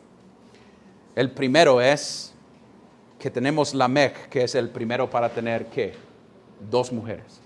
El 1.15 1.31
primero 1.31 1.81
es 1.81 2.33
que 3.19 3.31
tenemos 3.31 3.75
la 3.75 3.89
Mec, 3.89 4.29
que 4.29 4.45
es 4.45 4.55
el 4.55 4.69
primero 4.69 5.09
para 5.09 5.29
tener 5.29 5.67
¿qué? 5.67 5.95
Dos 6.71 6.93
mujeres. 6.93 7.41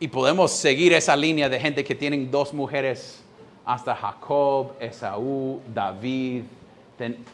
Y 0.00 0.08
podemos 0.08 0.52
seguir 0.52 0.92
esa 0.92 1.16
línea 1.16 1.48
de 1.48 1.60
gente 1.60 1.84
que 1.84 1.94
tienen 1.94 2.30
dos 2.30 2.52
mujeres 2.52 3.21
hasta 3.64 3.94
Jacob, 3.94 4.72
Esaú, 4.80 5.60
David, 5.72 6.42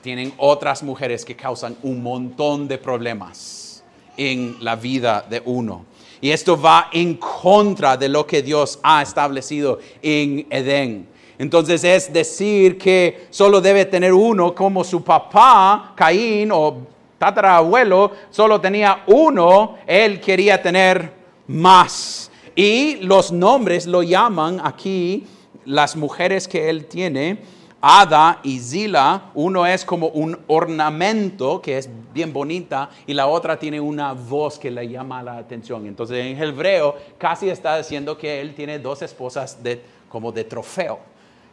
tienen 0.02 0.32
otras 0.38 0.82
mujeres 0.82 1.24
que 1.24 1.36
causan 1.36 1.76
un 1.82 2.02
montón 2.02 2.68
de 2.68 2.78
problemas 2.78 3.84
en 4.16 4.56
la 4.60 4.76
vida 4.76 5.24
de 5.28 5.42
uno. 5.44 5.84
Y 6.20 6.30
esto 6.30 6.60
va 6.60 6.88
en 6.92 7.14
contra 7.14 7.96
de 7.96 8.08
lo 8.08 8.26
que 8.26 8.42
Dios 8.42 8.78
ha 8.82 9.02
establecido 9.02 9.78
en 10.02 10.46
Edén. 10.50 11.06
Entonces 11.38 11.84
es 11.84 12.12
decir 12.12 12.76
que 12.76 13.26
solo 13.30 13.60
debe 13.60 13.84
tener 13.84 14.12
uno 14.12 14.54
como 14.54 14.82
su 14.82 15.04
papá, 15.04 15.92
Caín 15.94 16.50
o 16.50 16.78
tatarabuelo, 17.18 18.10
solo 18.30 18.60
tenía 18.60 19.04
uno, 19.06 19.76
él 19.86 20.20
quería 20.20 20.60
tener 20.60 21.12
más. 21.46 22.30
Y 22.56 22.96
los 22.96 23.30
nombres 23.30 23.86
lo 23.86 24.02
llaman 24.02 24.60
aquí 24.64 25.24
las 25.68 25.96
mujeres 25.96 26.48
que 26.48 26.70
él 26.70 26.86
tiene, 26.86 27.38
Ada 27.80 28.40
y 28.42 28.58
Zila, 28.58 29.30
uno 29.34 29.66
es 29.66 29.84
como 29.84 30.08
un 30.08 30.36
ornamento 30.48 31.60
que 31.60 31.76
es 31.76 31.88
bien 32.12 32.32
bonita 32.32 32.88
y 33.06 33.12
la 33.12 33.26
otra 33.26 33.58
tiene 33.58 33.78
una 33.78 34.14
voz 34.14 34.58
que 34.58 34.70
le 34.70 34.88
llama 34.88 35.22
la 35.22 35.36
atención. 35.36 35.86
Entonces 35.86 36.24
en 36.24 36.42
hebreo 36.42 36.96
casi 37.18 37.50
está 37.50 37.76
diciendo 37.76 38.16
que 38.16 38.40
él 38.40 38.54
tiene 38.54 38.78
dos 38.78 39.02
esposas 39.02 39.62
de, 39.62 39.82
como 40.08 40.32
de 40.32 40.44
trofeo. 40.44 40.98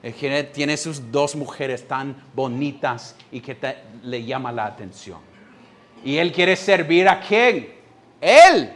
Él 0.02 0.50
tiene 0.52 0.78
sus 0.78 1.12
dos 1.12 1.36
mujeres 1.36 1.86
tan 1.88 2.16
bonitas 2.34 3.16
y 3.32 3.42
que 3.42 3.58
le 4.04 4.24
llama 4.24 4.52
la 4.52 4.66
atención. 4.66 5.20
Y 6.06 6.18
él 6.18 6.32
quiere 6.32 6.56
servir 6.56 7.10
a 7.10 7.20
quién? 7.20 7.74
Él. 8.22 8.72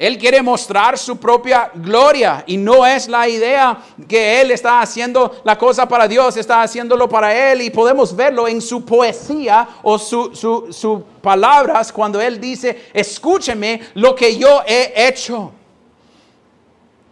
Él 0.00 0.16
quiere 0.16 0.40
mostrar 0.40 0.96
su 0.96 1.18
propia 1.18 1.70
gloria 1.74 2.42
y 2.46 2.56
no 2.56 2.86
es 2.86 3.06
la 3.06 3.28
idea 3.28 3.78
que 4.08 4.40
Él 4.40 4.50
está 4.50 4.80
haciendo 4.80 5.42
la 5.44 5.58
cosa 5.58 5.86
para 5.86 6.08
Dios, 6.08 6.38
está 6.38 6.62
haciéndolo 6.62 7.06
para 7.06 7.52
Él 7.52 7.60
y 7.60 7.68
podemos 7.68 8.16
verlo 8.16 8.48
en 8.48 8.62
su 8.62 8.82
poesía 8.82 9.68
o 9.82 9.98
sus 9.98 10.38
su, 10.38 11.04
palabras 11.20 11.92
cuando 11.92 12.18
Él 12.18 12.40
dice, 12.40 12.88
escúcheme 12.94 13.82
lo 13.92 14.14
que 14.14 14.38
yo 14.38 14.62
he 14.66 15.06
hecho. 15.06 15.52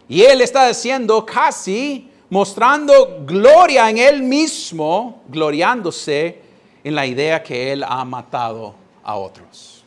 Y 0.07 0.23
Él 0.23 0.41
está 0.41 0.67
haciendo 0.67 1.23
casi 1.23 2.09
mostrando 2.27 3.19
gloria 3.23 3.87
en 3.87 3.99
Él 3.99 4.23
mismo, 4.23 5.21
gloriándose 5.27 6.41
en 6.83 6.95
la 6.95 7.05
idea 7.05 7.43
que 7.43 7.71
Él 7.71 7.83
ha 7.83 8.03
matado 8.03 8.73
a 9.03 9.15
otros. 9.15 9.78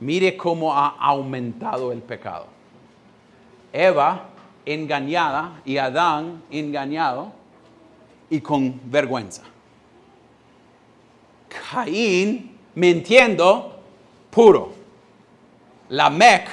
Mire 0.00 0.36
cómo 0.36 0.74
ha 0.74 0.96
aumentado 0.98 1.92
el 1.92 2.00
pecado. 2.00 2.46
Eva 3.72 4.28
engañada 4.64 5.60
y 5.64 5.78
Adán 5.78 6.42
engañado 6.50 7.32
y 8.30 8.40
con 8.40 8.80
vergüenza. 8.84 9.42
Caín 11.48 12.56
mintiendo 12.74 13.80
puro. 14.30 14.72
Lamec 15.88 16.48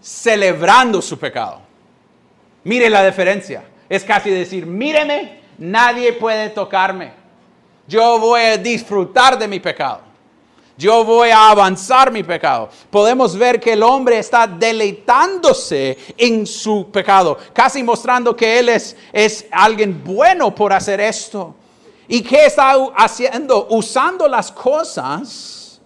celebrando 0.00 1.00
su 1.00 1.18
pecado. 1.18 1.60
Mire 2.64 2.90
la 2.90 3.06
diferencia. 3.06 3.64
Es 3.88 4.02
casi 4.02 4.30
decir, 4.30 4.66
míreme, 4.66 5.40
nadie 5.58 6.12
puede 6.12 6.50
tocarme. 6.50 7.12
Yo 7.86 8.18
voy 8.18 8.40
a 8.40 8.56
disfrutar 8.56 9.38
de 9.38 9.46
mi 9.46 9.60
pecado. 9.60 10.05
Yo 10.78 11.04
voy 11.04 11.30
a 11.30 11.50
avanzar 11.50 12.10
mi 12.12 12.22
pecado. 12.22 12.68
Podemos 12.90 13.36
ver 13.36 13.58
que 13.58 13.72
el 13.72 13.82
hombre 13.82 14.18
está 14.18 14.46
deleitándose 14.46 15.96
en 16.18 16.46
su 16.46 16.90
pecado, 16.90 17.38
casi 17.54 17.82
mostrando 17.82 18.36
que 18.36 18.58
él 18.58 18.68
es, 18.68 18.94
es 19.10 19.46
alguien 19.50 20.02
bueno 20.04 20.54
por 20.54 20.74
hacer 20.74 21.00
esto. 21.00 21.54
¿Y 22.08 22.22
qué 22.22 22.46
está 22.46 22.74
haciendo? 22.94 23.68
Usando 23.70 24.28
las 24.28 24.52
cosas 24.52 25.80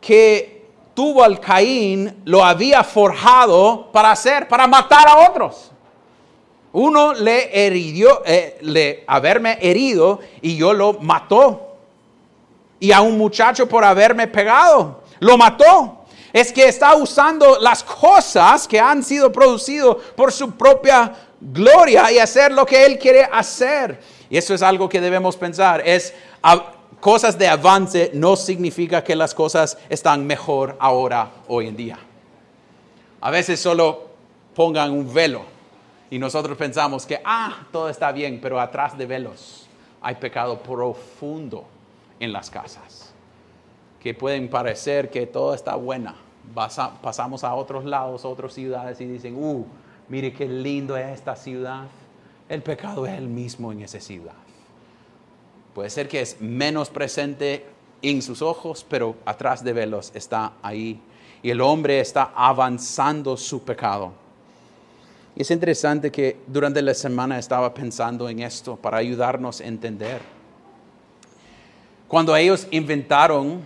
que 0.00 0.68
tuvo 0.94 1.24
al 1.24 1.40
Caín, 1.40 2.22
lo 2.24 2.44
había 2.44 2.84
forjado 2.84 3.90
para 3.90 4.12
hacer, 4.12 4.46
para 4.46 4.68
matar 4.68 5.08
a 5.08 5.28
otros. 5.28 5.72
Uno 6.72 7.14
le 7.14 7.66
herió, 7.66 8.22
eh, 8.24 8.58
le 8.60 9.02
haberme 9.08 9.58
herido 9.60 10.20
y 10.40 10.56
yo 10.56 10.72
lo 10.72 10.94
mató 10.94 11.67
y 12.80 12.92
a 12.92 13.00
un 13.00 13.18
muchacho 13.18 13.68
por 13.68 13.84
haberme 13.84 14.26
pegado. 14.26 15.02
Lo 15.20 15.36
mató. 15.36 16.04
Es 16.32 16.52
que 16.52 16.68
está 16.68 16.94
usando 16.94 17.58
las 17.58 17.82
cosas 17.82 18.68
que 18.68 18.78
han 18.78 19.02
sido 19.02 19.32
producidas 19.32 19.96
por 20.14 20.30
su 20.30 20.52
propia 20.52 21.12
gloria 21.40 22.12
y 22.12 22.18
hacer 22.18 22.52
lo 22.52 22.66
que 22.66 22.84
él 22.84 22.98
quiere 22.98 23.24
hacer. 23.24 24.00
Y 24.28 24.36
eso 24.36 24.54
es 24.54 24.62
algo 24.62 24.88
que 24.88 25.00
debemos 25.00 25.36
pensar. 25.36 25.82
Es 25.86 26.14
cosas 27.00 27.38
de 27.38 27.48
avance 27.48 28.10
no 28.14 28.36
significa 28.36 29.02
que 29.02 29.16
las 29.16 29.34
cosas 29.34 29.78
están 29.88 30.26
mejor 30.26 30.76
ahora, 30.78 31.30
hoy 31.48 31.68
en 31.68 31.76
día. 31.76 31.98
A 33.20 33.30
veces 33.30 33.58
solo 33.58 34.08
pongan 34.54 34.90
un 34.90 35.12
velo 35.12 35.42
y 36.10 36.18
nosotros 36.18 36.56
pensamos 36.56 37.06
que, 37.06 37.20
ah, 37.24 37.66
todo 37.72 37.88
está 37.88 38.12
bien, 38.12 38.38
pero 38.40 38.60
atrás 38.60 38.96
de 38.98 39.06
velos 39.06 39.66
hay 40.00 40.14
pecado 40.16 40.58
profundo 40.58 41.64
en 42.20 42.32
las 42.32 42.50
casas, 42.50 43.12
que 44.00 44.14
pueden 44.14 44.48
parecer 44.48 45.10
que 45.10 45.26
todo 45.26 45.54
está 45.54 45.74
buena. 45.76 46.14
pasamos 46.54 47.44
a 47.44 47.54
otros 47.54 47.84
lados, 47.84 48.24
otras 48.24 48.52
ciudades 48.52 49.00
y 49.00 49.06
dicen, 49.06 49.36
uh, 49.36 49.64
mire 50.08 50.32
qué 50.32 50.48
lindo 50.48 50.96
es 50.96 51.06
esta 51.14 51.36
ciudad. 51.36 51.84
El 52.48 52.62
pecado 52.62 53.06
es 53.06 53.18
el 53.18 53.28
mismo 53.28 53.72
en 53.72 53.82
esa 53.82 54.00
ciudad. 54.00 54.34
Puede 55.74 55.90
ser 55.90 56.08
que 56.08 56.20
es 56.20 56.40
menos 56.40 56.88
presente 56.88 57.66
en 58.02 58.22
sus 58.22 58.42
ojos, 58.42 58.86
pero 58.88 59.16
atrás 59.24 59.62
de 59.62 59.72
velos 59.72 60.10
está 60.14 60.54
ahí. 60.62 61.00
Y 61.42 61.50
el 61.50 61.60
hombre 61.60 62.00
está 62.00 62.32
avanzando 62.34 63.36
su 63.36 63.62
pecado. 63.62 64.12
Y 65.36 65.42
es 65.42 65.50
interesante 65.52 66.10
que 66.10 66.36
durante 66.46 66.82
la 66.82 66.94
semana 66.94 67.38
estaba 67.38 67.72
pensando 67.72 68.28
en 68.28 68.40
esto 68.40 68.76
para 68.76 68.96
ayudarnos 68.96 69.60
a 69.60 69.66
entender 69.66 70.37
cuando 72.08 72.34
ellos 72.34 72.66
inventaron 72.70 73.62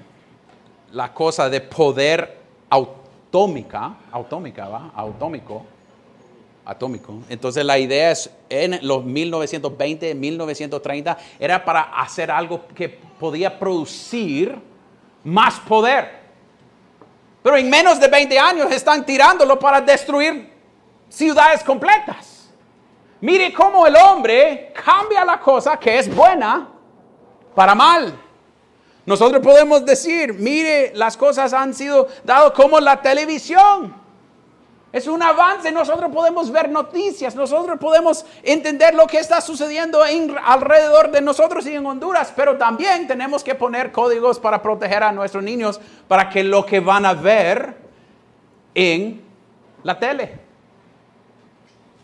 la 0.90 1.14
cosa 1.14 1.48
de 1.48 1.60
poder 1.60 2.38
autómica, 2.68 3.94
autómica, 4.10 4.68
¿va? 4.68 4.90
Autómico, 4.94 5.64
atómico. 6.64 7.14
Entonces 7.28 7.64
la 7.64 7.78
idea 7.78 8.10
es 8.10 8.30
en 8.48 8.78
los 8.86 9.04
1920, 9.04 10.14
1930, 10.14 11.18
era 11.38 11.64
para 11.64 11.82
hacer 12.00 12.30
algo 12.30 12.66
que 12.74 12.88
podía 12.88 13.58
producir 13.58 14.58
más 15.24 15.60
poder. 15.60 16.20
Pero 17.42 17.56
en 17.56 17.70
menos 17.70 17.98
de 17.98 18.08
20 18.08 18.38
años 18.38 18.72
están 18.72 19.06
tirándolo 19.06 19.58
para 19.58 19.80
destruir 19.80 20.52
ciudades 21.08 21.62
completas. 21.62 22.50
Mire 23.20 23.52
cómo 23.52 23.86
el 23.86 23.94
hombre 23.96 24.72
cambia 24.84 25.24
la 25.24 25.38
cosa 25.38 25.78
que 25.78 25.96
es 25.96 26.12
buena 26.12 26.68
para 27.54 27.74
mal. 27.74 28.18
Nosotros 29.04 29.42
podemos 29.42 29.84
decir, 29.84 30.34
mire, 30.34 30.92
las 30.94 31.16
cosas 31.16 31.52
han 31.52 31.74
sido 31.74 32.08
dadas 32.24 32.52
como 32.52 32.78
la 32.78 33.02
televisión. 33.02 34.02
Es 34.92 35.06
un 35.06 35.22
avance, 35.22 35.72
nosotros 35.72 36.12
podemos 36.12 36.50
ver 36.52 36.68
noticias, 36.68 37.34
nosotros 37.34 37.78
podemos 37.80 38.26
entender 38.42 38.94
lo 38.94 39.06
que 39.06 39.18
está 39.18 39.40
sucediendo 39.40 40.02
alrededor 40.44 41.10
de 41.10 41.22
nosotros 41.22 41.66
y 41.66 41.74
en 41.74 41.86
Honduras, 41.86 42.30
pero 42.36 42.58
también 42.58 43.08
tenemos 43.08 43.42
que 43.42 43.54
poner 43.54 43.90
códigos 43.90 44.38
para 44.38 44.60
proteger 44.60 45.02
a 45.02 45.10
nuestros 45.10 45.42
niños 45.42 45.80
para 46.06 46.28
que 46.28 46.44
lo 46.44 46.66
que 46.66 46.80
van 46.80 47.06
a 47.06 47.14
ver 47.14 47.74
en 48.74 49.22
la 49.82 49.98
tele. 49.98 50.38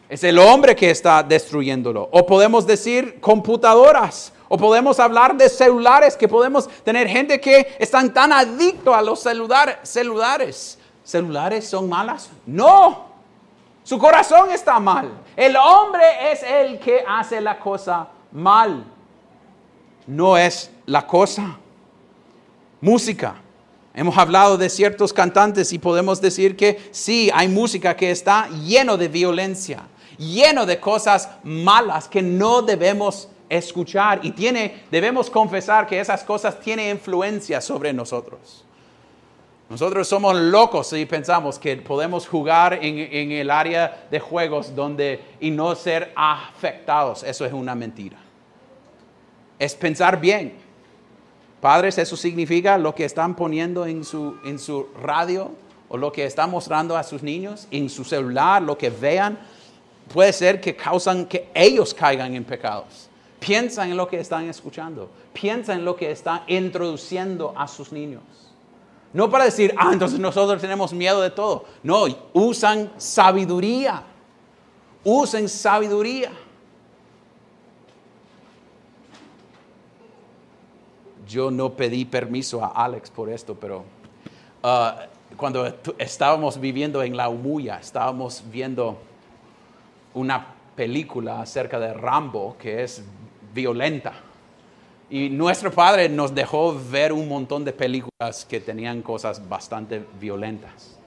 Es 0.09 0.25
el 0.25 0.39
hombre 0.39 0.75
que 0.75 0.91
está 0.91 1.23
destruyéndolo. 1.23 2.09
O 2.11 2.25
podemos 2.25 2.67
decir 2.67 3.21
computadoras 3.21 4.33
o 4.49 4.57
podemos 4.57 4.99
hablar 4.99 5.37
de 5.37 5.49
celulares, 5.49 6.17
que 6.17 6.29
podemos 6.29 6.69
tener 6.83 7.09
gente 7.09 7.41
que 7.41 7.77
están 7.79 8.13
tan 8.13 8.33
adictos 8.33 8.95
a 8.95 9.03
los 9.03 9.21
celulares. 9.21 10.79
¿Celulares 11.05 11.69
son 11.69 11.89
malas? 11.89 12.31
No. 12.47 13.07
Su 13.83 13.99
corazón 13.99 14.51
está 14.51 14.79
mal. 14.79 15.11
El 15.37 15.57
hombre 15.57 16.33
es 16.33 16.43
el 16.43 16.79
que 16.79 17.05
hace 17.07 17.41
la 17.41 17.59
cosa 17.59 18.09
mal. 18.33 18.85
No 20.07 20.37
es 20.37 20.71
la 20.87 21.07
cosa. 21.07 21.57
Música. 22.81 23.37
Hemos 23.95 24.17
hablado 24.17 24.57
de 24.57 24.69
ciertos 24.71 25.13
cantantes 25.13 25.73
y 25.73 25.79
podemos 25.79 26.21
decir 26.21 26.57
que 26.57 26.91
sí, 26.93 27.31
hay 27.35 27.49
música 27.49 27.97
que 27.97 28.11
está 28.11 28.49
lleno 28.49 28.97
de 28.97 29.09
violencia, 29.09 29.89
lleno 30.19 30.67
de 30.67 30.79
cosas 30.79 31.31
malas 31.43 32.07
que 32.07 32.23
no 32.23 32.63
debemos 32.63 33.29
escuchar 33.49 34.21
y 34.23 34.33
tiene, 34.33 34.83
debemos 34.91 35.31
confesar 35.31 35.87
que 35.87 36.01
esas 36.01 36.25
cosas 36.25 36.59
tienen 36.61 36.91
influencia 36.97 37.61
sobre 37.61 37.93
nosotros. 37.93 38.65
Nosotros 39.69 40.09
somos 40.09 40.35
locos 40.35 40.93
y 40.95 41.05
pensamos 41.05 41.59
que 41.59 41.77
podemos 41.77 42.27
jugar 42.27 42.75
en, 42.75 42.99
en, 42.99 43.33
el 43.33 43.51
área 43.51 44.07
de 44.11 44.19
juegos 44.19 44.75
donde 44.75 45.21
y 45.41 45.51
no 45.51 45.75
ser 45.75 46.13
afectados. 46.17 47.23
Eso 47.23 47.45
es 47.45 47.53
una 47.53 47.75
mentira. 47.75 48.17
Es 49.59 49.75
pensar 49.75 50.19
bien. 50.19 50.55
Padres, 51.61 51.99
eso 51.99 52.17
significa 52.17 52.79
lo 52.79 52.95
que 52.95 53.05
están 53.05 53.35
poniendo 53.35 53.85
en 53.85 54.05
su, 54.05 54.37
en 54.45 54.59
su 54.59 54.87
radio 55.03 55.51
o 55.89 55.97
lo 55.97 56.13
que 56.13 56.25
están 56.25 56.51
mostrando 56.51 56.97
a 56.97 57.03
sus 57.03 57.23
niños, 57.23 57.67
en 57.71 57.91
su 57.91 58.05
celular, 58.05 58.63
lo 58.63 58.79
que 58.79 58.91
vean, 58.91 59.39
puede 60.13 60.33
ser 60.33 60.61
que 60.61 60.77
causan 60.77 61.27
que 61.27 61.49
ellos 61.55 61.93
caigan 61.93 62.35
en 62.35 62.45
pecados. 62.45 63.09
Piensa 63.39 63.85
en 63.85 63.97
lo 63.97 64.09
que 64.09 64.19
están 64.21 64.49
escuchando. 64.49 65.11
Piensa 65.33 65.75
en 65.75 65.85
lo 65.85 65.95
que 65.97 66.11
están 66.11 66.43
introduciendo 66.49 67.55
a 67.57 67.69
sus 67.69 67.93
niños. 67.93 68.23
No 69.13 69.31
para 69.31 69.45
decir, 69.45 69.75
ah, 69.79 69.91
entonces 69.93 70.19
nosotros 70.19 70.61
tenemos 70.61 70.93
miedo 70.93 71.21
de 71.23 71.31
todo. 71.31 71.65
No, 71.83 72.05
usan 72.33 72.91
sabiduría. 72.99 74.03
Usen 75.05 75.49
sabiduría. 75.49 76.31
Yo 81.27 81.51
no 81.51 81.71
pedí 81.71 82.05
permiso 82.05 82.65
a 82.65 82.69
Alex 82.69 83.11
por 83.11 83.29
esto, 83.29 83.55
pero 83.55 83.85
uh, 84.63 85.37
cuando 85.37 85.75
estábamos 85.99 86.59
viviendo 86.59 87.03
en 87.03 87.17
La 87.17 87.29
Umuya, 87.29 87.79
estábamos 87.79 88.43
viendo 88.51 88.99
una 90.15 90.55
película 90.75 91.43
acerca 91.43 91.79
de 91.79 91.93
Rambo, 91.93 92.57
que 92.59 92.83
es 92.83 93.03
violenta. 93.53 94.13
Y 95.11 95.31
nuestro 95.31 95.71
padre 95.73 96.09
nos 96.09 96.35
dejó 96.35 96.79
ver 96.91 97.13
un 97.13 97.29
montón 97.29 97.65
de 97.65 97.73
películas 97.73 98.45
que 98.45 98.61
tenían 98.61 99.01
cosas 99.01 99.49
bastante 99.49 100.05
violentas. 100.21 100.99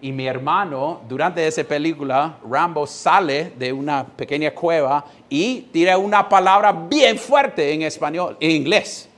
Y 0.00 0.10
mi 0.10 0.26
hermano, 0.26 1.02
durante 1.08 1.46
esa 1.46 1.62
película, 1.62 2.38
Rambo 2.50 2.86
sale 2.86 3.52
de 3.56 3.72
una 3.72 4.04
pequeña 4.04 4.50
cueva 4.50 5.04
y 5.28 5.60
tira 5.72 5.96
una 5.96 6.28
palabra 6.28 6.72
bien 6.72 7.16
fuerte 7.18 7.72
en 7.72 7.82
español, 7.82 8.36
en 8.40 8.50
inglés. 8.50 9.08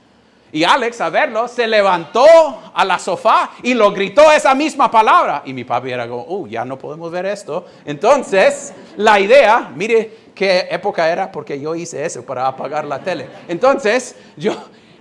Y 0.51 0.63
Alex, 0.63 1.01
a 1.01 1.09
verlo, 1.09 1.47
se 1.47 1.65
levantó 1.65 2.25
a 2.73 2.85
la 2.85 2.99
sofá 2.99 3.51
y 3.63 3.73
lo 3.73 3.91
gritó 3.91 4.31
esa 4.31 4.53
misma 4.53 4.91
palabra. 4.91 5.41
Y 5.45 5.53
mi 5.53 5.63
papi 5.63 5.91
era 5.91 6.07
como, 6.07 6.23
uh, 6.23 6.47
ya 6.47 6.63
no 6.63 6.77
podemos 6.77 7.11
ver 7.11 7.25
esto. 7.25 7.65
Entonces, 7.83 8.73
la 8.95 9.19
idea, 9.19 9.71
mire 9.75 10.24
qué 10.35 10.67
época 10.69 11.09
era, 11.09 11.31
porque 11.31 11.59
yo 11.59 11.73
hice 11.73 12.05
eso 12.05 12.23
para 12.23 12.45
apagar 12.45 12.85
la 12.85 12.99
tele. 12.99 13.27
Entonces, 13.47 14.15
yo, 14.37 14.53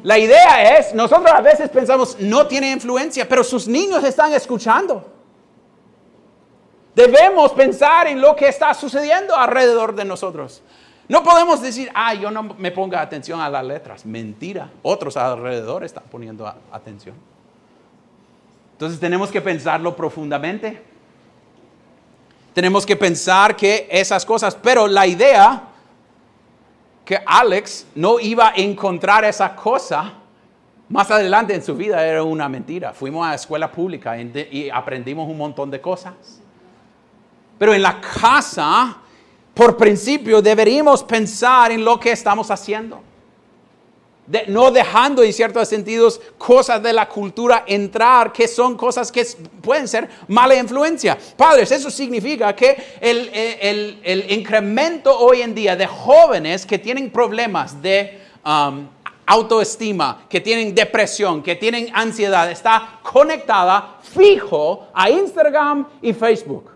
la 0.03 0.19
idea 0.19 0.79
es, 0.79 0.95
nosotros 0.95 1.31
a 1.31 1.41
veces 1.41 1.69
pensamos, 1.69 2.17
no 2.21 2.47
tiene 2.47 2.71
influencia, 2.71 3.29
pero 3.29 3.45
sus 3.45 3.69
niños 3.69 4.05
están 4.05 4.33
escuchando. 4.33 5.11
Debemos 6.95 7.53
pensar 7.53 8.07
en 8.07 8.21
lo 8.21 8.37
que 8.37 8.49
está 8.49 8.73
sucediendo 8.73 9.35
alrededor 9.35 9.95
de 9.95 10.05
nosotros. 10.05 10.63
No 11.09 11.23
podemos 11.23 11.61
decir, 11.61 11.91
ah, 11.95 12.15
yo 12.15 12.31
no 12.31 12.43
me 12.43 12.71
ponga 12.71 13.01
atención 13.01 13.41
a 13.41 13.51
las 13.51 13.65
letras. 13.65 14.07
Mentira. 14.07 14.71
Otros 14.83 15.17
alrededor 15.17 15.85
están 15.85 16.05
poniendo 16.11 16.47
atención. 16.73 17.17
Entonces 18.73 18.99
tenemos 18.99 19.31
que 19.31 19.41
pensarlo 19.41 19.95
profundamente. 19.95 20.94
Tenemos 22.55 22.87
que 22.87 22.97
pensar 22.97 23.57
que 23.57 23.89
esas 23.91 24.25
cosas, 24.25 24.55
pero 24.55 24.87
la 24.87 25.07
idea 25.07 25.65
que 27.05 27.21
Alex 27.27 27.89
no 27.97 28.19
iba 28.21 28.51
a 28.51 28.55
encontrar 28.55 29.25
esa 29.25 29.55
cosa 29.55 30.15
más 30.89 31.11
adelante 31.11 31.55
en 31.55 31.63
su 31.63 31.75
vida 31.75 32.07
era 32.07 32.23
una 32.23 32.49
mentira. 32.49 32.93
Fuimos 32.93 33.27
a 33.27 33.31
la 33.31 33.35
escuela 33.35 33.71
pública 33.71 34.17
y 34.17 34.71
aprendimos 34.71 35.29
un 35.29 35.37
montón 35.37 35.71
de 35.71 35.81
cosas. 35.81 36.15
Pero 37.59 37.75
en 37.75 37.83
la 37.83 38.01
casa, 38.01 38.99
por 39.53 39.77
principio, 39.77 40.41
deberíamos 40.41 41.03
pensar 41.03 41.73
en 41.73 41.85
lo 41.85 41.99
que 41.99 42.13
estamos 42.13 42.51
haciendo. 42.51 43.03
No 44.49 44.71
dejando 44.71 45.23
en 45.23 45.33
ciertos 45.33 45.69
sentidos 45.69 46.21
cosas 46.39 46.83
de 46.83 46.93
la 46.93 47.09
cultura 47.09 47.65
entrar, 47.67 48.33
que 48.33 48.49
son 48.49 48.77
cosas 48.77 49.13
que 49.13 49.25
pueden 49.61 49.87
ser 49.87 50.09
mala 50.29 50.55
influencia. 50.55 51.19
Padres, 51.37 51.71
eso 51.73 51.91
significa 51.91 52.55
que 52.55 52.97
el, 53.01 53.31
el, 53.35 54.01
el, 54.03 54.33
incremento 54.33 55.17
hoy 55.19 55.43
en 55.43 55.55
día 55.55 55.77
de 55.77 55.87
jóvenes 55.87 56.65
que 56.65 56.79
tienen 56.79 57.11
problemas 57.11 57.81
de 57.83 58.19
um, 58.45 58.87
autoestima, 59.27 60.25
que 60.29 60.41
tienen 60.41 60.75
depresión, 60.75 61.43
que 61.43 61.57
tienen 61.57 61.89
ansiedad, 61.93 62.51
está 62.51 63.01
conectada 63.03 63.99
fijo 64.03 64.89
a 64.95 65.11
Instagram 65.11 65.87
y 66.01 66.13
Facebook. 66.13 66.71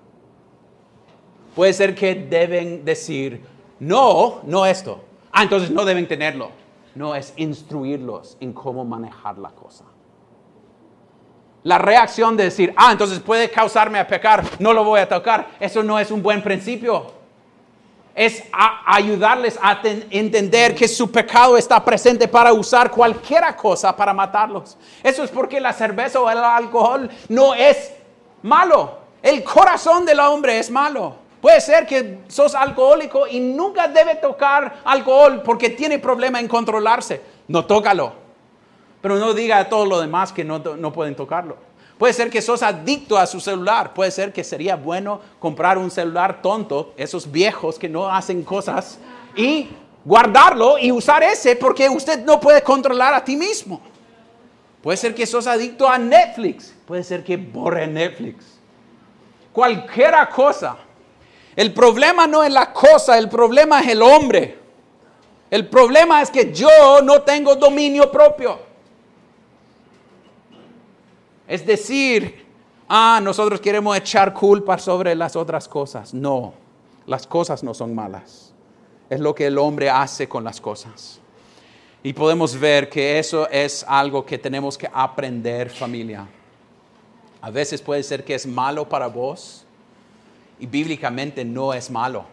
Puede 1.55 1.73
ser 1.73 1.95
que 1.95 2.15
deben 2.15 2.85
decir, 2.85 3.41
no, 3.81 4.41
no 4.45 4.67
esto. 4.67 5.01
Ah, 5.33 5.43
entonces 5.43 5.71
no 5.71 5.85
deben 5.85 6.07
tenerlo. 6.07 6.58
No, 6.99 7.15
es 7.15 7.33
instruirlos 7.37 8.37
en 8.41 8.53
cómo 8.53 8.85
manejar 8.85 9.39
la 9.39 9.51
cosa. 9.51 9.85
La 11.63 11.79
reacción 11.79 12.37
de 12.37 12.43
decir, 12.43 12.75
ah, 12.77 12.91
entonces 12.91 13.21
puede 13.21 13.49
causarme 13.49 14.01
a 14.01 14.09
pecar, 14.09 14.43
no 14.59 14.73
lo 14.73 14.83
voy 14.83 14.99
a 14.99 15.09
tocar, 15.09 15.47
eso 15.61 15.85
no 15.85 15.97
es 16.01 16.11
un 16.11 16.21
buen 16.21 16.43
principio. 16.43 17.07
Es 18.17 18.43
ayudarles 18.85 19.57
a 19.63 19.81
entender 20.11 20.75
que 20.75 20.89
su 20.89 21.09
pecado 21.09 21.57
está 21.57 21.85
presente 21.85 22.27
para 22.27 22.53
usar 22.53 22.91
cualquier 22.91 23.45
cosa 23.55 23.95
para 23.95 24.13
matarlos. 24.13 24.77
Eso 25.01 25.23
es 25.23 25.31
porque 25.31 25.61
la 25.61 25.73
cerveza 25.73 26.19
o 26.21 26.29
el 26.29 26.39
alcohol 26.39 27.09
no 27.29 27.55
es 27.55 27.93
malo. 28.43 28.99
El 29.23 29.45
corazón 29.45 30.05
del 30.05 30.19
hombre 30.19 30.59
es 30.59 30.69
malo. 30.69 31.28
Puede 31.41 31.61
ser 31.61 31.87
que 31.87 32.21
sos 32.29 32.55
alcohólico 32.55 33.27
y 33.27 33.39
nunca 33.39 33.87
debe 33.87 34.17
tocar 34.17 34.81
alcohol 34.85 35.43
porque 35.45 35.71
tiene 35.71 35.99
problema 35.99 36.41
en 36.41 36.49
controlarse. 36.49 37.21
No 37.47 37.65
tócalo. 37.65 38.13
Pero 39.01 39.17
no 39.17 39.33
diga 39.33 39.59
a 39.59 39.69
todos 39.69 39.87
los 39.87 40.01
demás 40.01 40.33
que 40.33 40.45
no, 40.45 40.59
no 40.59 40.93
pueden 40.93 41.15
tocarlo. 41.15 41.57
Puede 41.97 42.13
ser 42.13 42.31
que 42.31 42.43
sos 42.43 42.63
adicto 42.63 43.17
a 43.19 43.27
su 43.27 43.41
celular. 43.41 43.95
Puede 43.95 44.11
ser 44.11 44.33
que 44.33 44.43
sería 44.43 44.75
bueno 44.75 45.21
comprar 45.39 45.79
un 45.79 45.91
celular 45.91 46.43
tonto, 46.43 46.93
esos 46.97 47.31
viejos 47.31 47.79
que 47.79 47.89
no 47.89 48.09
hacen 48.09 48.43
cosas, 48.43 48.99
y 49.37 49.69
guardarlo 50.05 50.79
y 50.79 50.91
usar 50.91 51.23
ese 51.23 51.55
porque 51.55 51.89
usted 51.89 52.25
no 52.25 52.41
puede 52.41 52.63
controlar 52.63 53.15
a 53.15 53.25
ti 53.25 53.37
mismo. 53.37 53.81
Puede 54.83 54.97
ser 54.97 55.15
que 55.15 55.27
sos 55.27 55.47
adicto 55.47 55.89
a 55.89 55.99
Netflix. 55.99 56.75
Puede 56.87 57.05
ser 57.05 57.23
que 57.23 57.37
borre 57.37 57.87
Netflix. 57.87 58.59
Cualquiera 59.53 60.29
cosa 60.29 60.77
el 61.59 61.75
problema 61.75 62.29
no 62.29 62.45
es 62.45 62.53
la 62.53 62.73
cosa, 62.73 63.19
el 63.19 63.29
problema 63.29 63.81
es 63.81 63.89
el 63.89 64.01
hombre. 64.01 64.57
El 65.51 65.67
problema 65.67 66.23
es 66.23 66.31
que 66.31 66.55
yo 66.55 67.03
no 67.03 67.23
tengo 67.23 67.57
dominio 67.57 68.13
propio. 68.13 68.61
Es 71.49 71.67
decir, 71.67 72.47
ah, 72.89 73.19
nosotros 73.21 73.61
queremos 73.61 73.97
echar 73.97 74.33
culpa 74.33 74.79
sobre 74.79 75.17
las 75.17 75.35
otras 75.35 75.67
cosas. 75.67 76.15
No, 76.15 76.55
las 77.07 77.27
cosas 77.27 77.65
no 77.65 77.75
son 77.75 77.93
malas. 77.93 78.55
Es 79.11 79.19
lo 79.19 79.35
que 79.35 79.47
el 79.47 79.59
hombre 79.59 79.91
hace 79.91 80.29
con 80.29 80.45
las 80.45 80.61
cosas. 80.61 81.19
Y 82.05 82.13
podemos 82.13 82.57
ver 82.57 82.89
que 82.89 83.19
eso 83.19 83.51
es 83.51 83.85
algo 83.89 84.25
que 84.25 84.39
tenemos 84.39 84.79
que 84.79 84.89
aprender 84.93 85.71
familia. 85.71 86.25
A 87.41 87.51
veces 87.51 87.83
puede 87.83 88.05
ser 88.05 88.25
que 88.25 88.37
es 88.37 88.47
malo 88.47 88.89
para 88.89 89.09
vos, 89.09 89.65
y 90.59 90.67
bíblicamente 90.67 91.45
no 91.45 91.75
es 91.75 91.91
malo. 91.91 92.27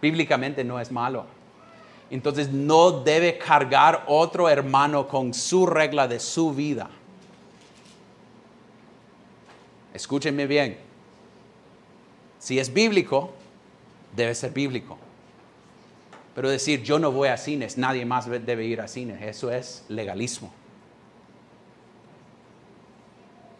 Bíblicamente 0.00 0.64
no 0.64 0.80
es 0.80 0.90
malo. 0.90 1.26
Entonces 2.10 2.50
no 2.50 2.92
debe 2.92 3.38
cargar 3.38 4.04
otro 4.06 4.48
hermano 4.48 5.08
con 5.08 5.34
su 5.34 5.66
regla 5.66 6.06
de 6.06 6.20
su 6.20 6.52
vida. 6.52 6.88
Escúchenme 9.92 10.46
bien. 10.46 10.78
Si 12.38 12.58
es 12.58 12.72
bíblico, 12.72 13.32
debe 14.14 14.34
ser 14.34 14.52
bíblico. 14.52 14.98
Pero 16.34 16.50
decir 16.50 16.82
yo 16.82 16.98
no 16.98 17.10
voy 17.10 17.28
a 17.28 17.36
cines, 17.38 17.78
nadie 17.78 18.04
más 18.04 18.28
debe 18.28 18.64
ir 18.66 18.82
a 18.82 18.88
cines, 18.88 19.22
eso 19.22 19.50
es 19.50 19.84
legalismo. 19.88 20.52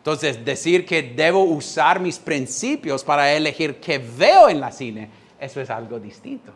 Entonces, 0.06 0.44
decir 0.44 0.86
que 0.86 1.02
debo 1.02 1.42
usar 1.42 1.98
mis 1.98 2.16
principios 2.20 3.02
para 3.02 3.32
elegir 3.32 3.80
qué 3.80 3.98
veo 3.98 4.48
en 4.48 4.60
la 4.60 4.70
cine, 4.70 5.10
eso 5.40 5.60
es 5.60 5.68
algo 5.68 5.98
distinto. 5.98 6.52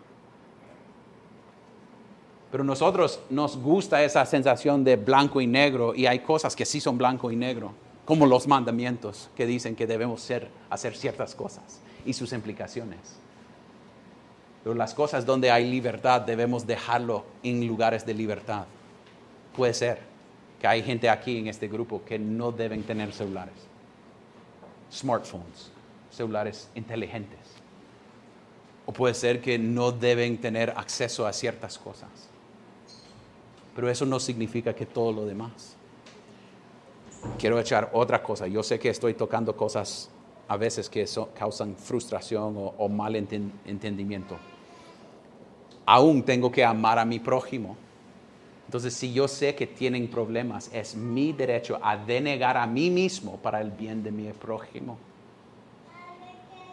Pero 2.53 2.63
nosotros 2.63 3.19
nos 3.29 3.57
gusta 3.57 4.05
esa 4.05 4.25
sensación 4.25 4.85
de 4.85 4.95
blanco 4.95 5.41
y 5.41 5.49
negro 5.49 5.97
y 5.97 6.07
hay 6.07 6.21
cosas 6.21 6.55
que 6.55 6.65
sí 6.65 6.81
son 6.81 6.97
blanco 6.97 7.33
y 7.33 7.35
negro, 7.35 7.73
como 8.05 8.25
los 8.25 8.47
mandamientos 8.47 9.31
que 9.37 9.47
dicen 9.47 9.75
que 9.75 9.89
debemos 9.89 10.23
ser, 10.23 10.49
hacer 10.71 10.95
ciertas 10.97 11.35
cosas 11.35 11.81
y 12.07 12.13
sus 12.13 12.33
implicaciones. 12.33 13.01
Pero 14.63 14.77
las 14.77 14.95
cosas 14.95 15.27
donde 15.27 15.51
hay 15.51 15.69
libertad 15.69 16.21
debemos 16.21 16.69
dejarlo 16.69 17.25
en 17.43 17.67
lugares 17.67 18.07
de 18.07 18.15
libertad. 18.15 18.67
Puede 19.57 19.75
ser 19.75 20.10
que 20.61 20.67
hay 20.67 20.83
gente 20.83 21.09
aquí 21.09 21.39
en 21.39 21.47
este 21.49 21.69
grupo 21.69 22.03
que 22.05 22.19
no 22.19 22.53
deben 22.53 22.83
tener 22.83 23.13
celulares, 23.13 23.55
smartphones, 24.93 25.73
celulares 26.11 26.69
inteligentes. 26.75 27.39
O 28.85 28.93
puede 28.93 29.15
ser 29.15 29.41
que 29.41 29.59
no 29.59 29.91
deben 29.91 30.39
tener 30.39 30.71
acceso 30.77 31.27
a 31.27 31.33
ciertas 31.33 31.79
cosas. 31.79 32.11
Pero 33.75 33.89
eso 33.89 34.05
no 34.05 34.21
significa 34.21 34.75
que 34.75 34.85
todo 34.85 35.13
lo 35.13 35.25
demás. 35.25 35.77
Quiero 37.39 37.59
echar 37.59 37.91
otra 37.93 38.23
cosa. 38.23 38.47
Yo 38.47 38.63
sé 38.63 38.79
que 38.79 38.91
estoy 38.91 39.15
tocando 39.15 39.57
cosas 39.57 40.11
a 40.49 40.57
veces 40.57 40.91
que 40.91 41.07
causan 41.35 41.77
frustración 41.77 42.55
o, 42.77 42.89
mal 42.89 43.15
entendimiento. 43.15 44.37
Aún 45.87 46.23
tengo 46.23 46.51
que 46.51 46.65
amar 46.65 46.99
a 46.99 47.05
mi 47.05 47.19
prójimo 47.19 47.77
entonces, 48.71 48.95
si 48.95 49.13
yo 49.13 49.27
sé 49.27 49.57
que 49.57 49.67
tienen 49.67 50.07
problemas, 50.07 50.71
es 50.73 50.95
mi 50.95 51.33
derecho 51.33 51.81
a 51.83 51.97
denegar 51.97 52.57
a 52.57 52.69
mí 52.69 52.89
mismo 52.89 53.37
para 53.39 53.61
el 53.61 53.73
bien 53.73 54.01
de 54.05 54.13
mi 54.13 54.33
prójimo. 54.33 54.97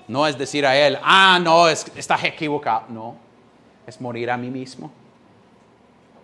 No 0.07 0.27
es 0.27 0.37
decir 0.37 0.63
a 0.63 0.77
él, 0.77 0.99
ah, 1.01 1.39
no, 1.41 1.67
estás 1.67 2.23
equivocado. 2.23 2.83
No, 2.89 3.15
es 3.87 3.99
morir 3.99 4.29
a 4.29 4.37
mí 4.37 4.51
mismo. 4.51 4.91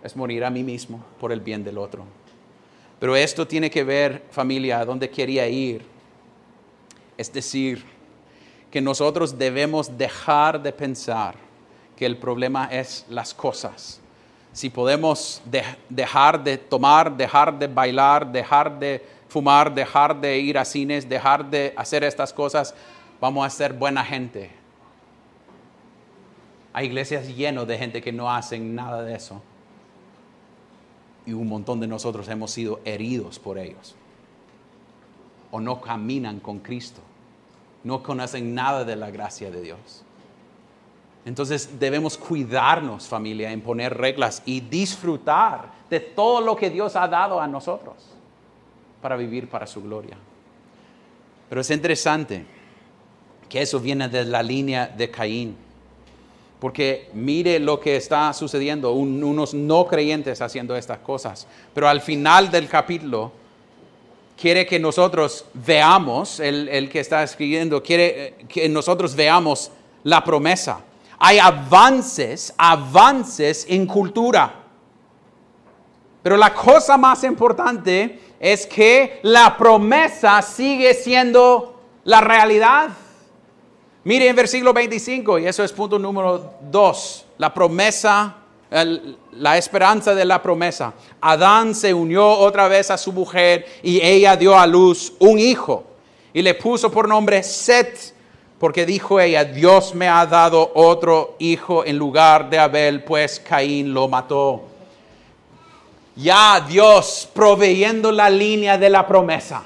Es 0.04 0.14
morir 0.14 0.44
a 0.44 0.50
mí 0.50 0.62
mismo 0.62 1.04
por 1.18 1.32
el 1.32 1.40
bien 1.40 1.64
del 1.64 1.78
otro. 1.78 2.04
Pero 3.00 3.16
esto 3.16 3.44
tiene 3.44 3.68
que 3.68 3.82
ver, 3.82 4.26
familia, 4.30 4.78
a 4.78 4.84
dónde 4.84 5.10
quería 5.10 5.48
ir. 5.48 5.84
Es 7.18 7.32
decir, 7.32 7.84
que 8.70 8.80
nosotros 8.80 9.36
debemos 9.36 9.98
dejar 9.98 10.62
de 10.62 10.72
pensar 10.72 11.34
que 11.96 12.06
el 12.06 12.16
problema 12.16 12.66
es 12.66 13.04
las 13.08 13.34
cosas 13.34 14.00
si 14.54 14.70
podemos 14.70 15.42
de- 15.44 15.64
dejar 15.90 16.42
de 16.42 16.56
tomar, 16.56 17.14
dejar 17.14 17.58
de 17.58 17.66
bailar, 17.66 18.30
dejar 18.30 18.78
de 18.78 19.04
fumar, 19.28 19.74
dejar 19.74 20.18
de 20.20 20.38
ir 20.38 20.56
a 20.56 20.64
cines, 20.64 21.08
dejar 21.08 21.44
de 21.50 21.74
hacer 21.76 22.04
estas 22.04 22.32
cosas, 22.32 22.72
vamos 23.20 23.44
a 23.44 23.50
ser 23.50 23.72
buena 23.72 24.04
gente. 24.04 24.50
Hay 26.72 26.86
iglesias 26.86 27.26
llenas 27.34 27.66
de 27.66 27.76
gente 27.76 28.00
que 28.00 28.12
no 28.12 28.32
hacen 28.32 28.74
nada 28.76 29.02
de 29.02 29.14
eso. 29.16 29.42
Y 31.26 31.32
un 31.32 31.48
montón 31.48 31.80
de 31.80 31.88
nosotros 31.88 32.28
hemos 32.28 32.52
sido 32.52 32.80
heridos 32.84 33.40
por 33.40 33.58
ellos. 33.58 33.96
O 35.50 35.60
no 35.60 35.80
caminan 35.80 36.38
con 36.38 36.60
Cristo. 36.60 37.00
No 37.82 38.02
conocen 38.02 38.54
nada 38.54 38.84
de 38.84 38.94
la 38.96 39.10
gracia 39.10 39.50
de 39.50 39.62
Dios. 39.62 40.04
Entonces 41.26 41.78
debemos 41.80 42.18
cuidarnos, 42.18 43.08
familia, 43.08 43.50
en 43.50 43.62
poner 43.62 43.96
reglas 43.96 44.42
y 44.44 44.60
disfrutar 44.60 45.72
de 45.88 46.00
todo 46.00 46.40
lo 46.40 46.54
que 46.54 46.68
Dios 46.70 46.96
ha 46.96 47.08
dado 47.08 47.40
a 47.40 47.46
nosotros 47.46 47.94
para 49.00 49.16
vivir 49.16 49.48
para 49.48 49.66
su 49.66 49.82
gloria. 49.82 50.16
Pero 51.48 51.60
es 51.60 51.70
interesante 51.70 52.44
que 53.48 53.62
eso 53.62 53.80
viene 53.80 54.08
de 54.08 54.24
la 54.24 54.42
línea 54.42 54.86
de 54.86 55.10
Caín. 55.10 55.56
Porque 56.60 57.10
mire 57.12 57.58
lo 57.58 57.78
que 57.80 57.96
está 57.96 58.32
sucediendo, 58.32 58.92
un- 58.92 59.22
unos 59.22 59.52
no 59.54 59.86
creyentes 59.86 60.40
haciendo 60.40 60.76
estas 60.76 60.98
cosas. 60.98 61.46
Pero 61.74 61.88
al 61.88 62.00
final 62.00 62.50
del 62.50 62.68
capítulo, 62.68 63.32
quiere 64.40 64.64
que 64.66 64.78
nosotros 64.78 65.44
veamos, 65.54 66.40
el, 66.40 66.68
el 66.68 66.88
que 66.88 67.00
está 67.00 67.22
escribiendo, 67.22 67.82
quiere 67.82 68.26
eh, 68.26 68.34
que 68.48 68.68
nosotros 68.68 69.14
veamos 69.14 69.70
la 70.04 70.24
promesa. 70.24 70.80
Hay 71.26 71.38
avances, 71.38 72.52
avances 72.58 73.64
en 73.70 73.86
cultura. 73.86 74.56
Pero 76.22 76.36
la 76.36 76.52
cosa 76.52 76.98
más 76.98 77.24
importante 77.24 78.34
es 78.38 78.66
que 78.66 79.20
la 79.22 79.56
promesa 79.56 80.42
sigue 80.42 80.92
siendo 80.92 81.80
la 82.04 82.20
realidad. 82.20 82.90
Mire 84.04 84.28
en 84.28 84.36
versículo 84.36 84.74
25, 84.74 85.38
y 85.38 85.46
eso 85.46 85.64
es 85.64 85.72
punto 85.72 85.98
número 85.98 86.56
2, 86.70 87.26
la 87.38 87.54
promesa, 87.54 88.36
la 89.32 89.56
esperanza 89.56 90.14
de 90.14 90.26
la 90.26 90.42
promesa. 90.42 90.92
Adán 91.22 91.74
se 91.74 91.94
unió 91.94 92.28
otra 92.28 92.68
vez 92.68 92.90
a 92.90 92.98
su 92.98 93.14
mujer 93.14 93.64
y 93.82 93.98
ella 94.04 94.36
dio 94.36 94.58
a 94.58 94.66
luz 94.66 95.14
un 95.20 95.38
hijo 95.38 95.84
y 96.34 96.42
le 96.42 96.52
puso 96.52 96.90
por 96.90 97.08
nombre 97.08 97.42
Set, 97.42 98.13
porque 98.64 98.86
dijo 98.86 99.20
ella, 99.20 99.44
Dios 99.44 99.94
me 99.94 100.08
ha 100.08 100.24
dado 100.24 100.72
otro 100.74 101.36
hijo 101.38 101.84
en 101.84 101.98
lugar 101.98 102.48
de 102.48 102.58
Abel, 102.58 103.04
pues 103.04 103.38
Caín 103.38 103.92
lo 103.92 104.08
mató. 104.08 104.62
Ya 106.16 106.64
Dios 106.66 107.28
proveyendo 107.34 108.10
la 108.10 108.30
línea 108.30 108.78
de 108.78 108.88
la 108.88 109.06
promesa. 109.06 109.64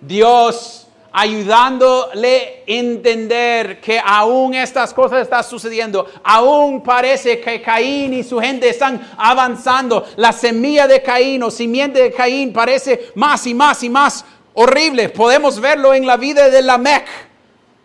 Dios 0.00 0.88
ayudándole 1.12 2.64
a 2.66 2.72
entender 2.72 3.80
que 3.80 4.00
aún 4.04 4.54
estas 4.54 4.92
cosas 4.92 5.22
están 5.22 5.44
sucediendo, 5.44 6.04
aún 6.24 6.82
parece 6.82 7.38
que 7.38 7.62
Caín 7.62 8.12
y 8.12 8.24
su 8.24 8.40
gente 8.40 8.70
están 8.70 9.08
avanzando, 9.16 10.04
la 10.16 10.32
semilla 10.32 10.88
de 10.88 11.00
Caín 11.00 11.44
o 11.44 11.50
simiente 11.52 12.02
de 12.02 12.12
Caín 12.12 12.52
parece 12.52 13.12
más 13.14 13.46
y 13.46 13.54
más 13.54 13.84
y 13.84 13.88
más 13.88 14.24
horrible. 14.54 15.10
Podemos 15.10 15.60
verlo 15.60 15.94
en 15.94 16.04
la 16.04 16.16
vida 16.16 16.48
de 16.48 16.60
Lamec, 16.60 17.27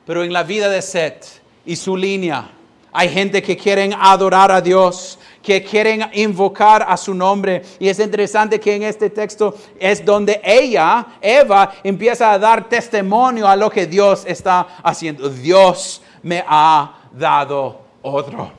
pero 0.06 0.24
en 0.24 0.34
la 0.34 0.44
vida 0.44 0.70
de 0.70 0.82
Set 0.82 1.42
y 1.66 1.76
su 1.76 1.96
línea 1.96 2.50
hay 2.96 3.10
gente 3.10 3.42
que 3.42 3.58
quieren 3.58 3.92
adorar 4.00 4.52
a 4.52 4.62
Dios, 4.62 5.18
que 5.42 5.64
quieren 5.64 6.06
invocar 6.14 6.86
a 6.88 6.96
su 6.96 7.16
nombre. 7.16 7.64
Y 7.80 7.90
es 7.90 7.98
interesante 7.98 8.60
que 8.60 8.76
en 8.76 8.84
este 8.84 9.10
texto 9.10 9.56
es 9.80 10.06
donde 10.06 10.40
ella, 10.44 11.08
Eva, 11.20 11.74
empieza 11.84 12.32
a 12.32 12.38
dar 12.38 12.70
testimonio 12.70 13.48
a 13.48 13.56
lo 13.56 13.72
que 13.72 13.88
Dios 13.88 14.24
está 14.28 14.78
haciendo. 14.84 15.28
Dios 15.28 16.04
me 16.22 16.44
ha 16.48 17.00
dado 17.12 17.82
otro. 18.04 18.52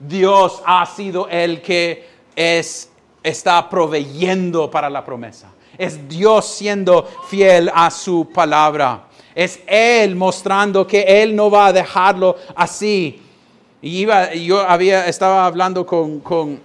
Dios 0.00 0.62
ha 0.64 0.86
sido 0.86 1.28
el 1.28 1.60
que 1.60 2.08
es, 2.34 2.90
está 3.22 3.68
proveyendo 3.68 4.70
para 4.70 4.88
la 4.88 5.04
promesa. 5.04 5.52
Es 5.76 6.08
Dios 6.08 6.46
siendo 6.46 7.06
fiel 7.28 7.70
a 7.74 7.90
su 7.90 8.30
palabra. 8.32 9.08
Es 9.34 9.60
Él 9.66 10.14
mostrando 10.14 10.86
que 10.86 11.22
Él 11.22 11.34
no 11.34 11.50
va 11.50 11.66
a 11.66 11.72
dejarlo 11.72 12.36
así. 12.54 13.20
Y 13.82 13.98
iba, 13.98 14.32
yo 14.34 14.60
había, 14.60 15.06
estaba 15.08 15.46
hablando 15.46 15.84
con, 15.84 16.20
con 16.20 16.60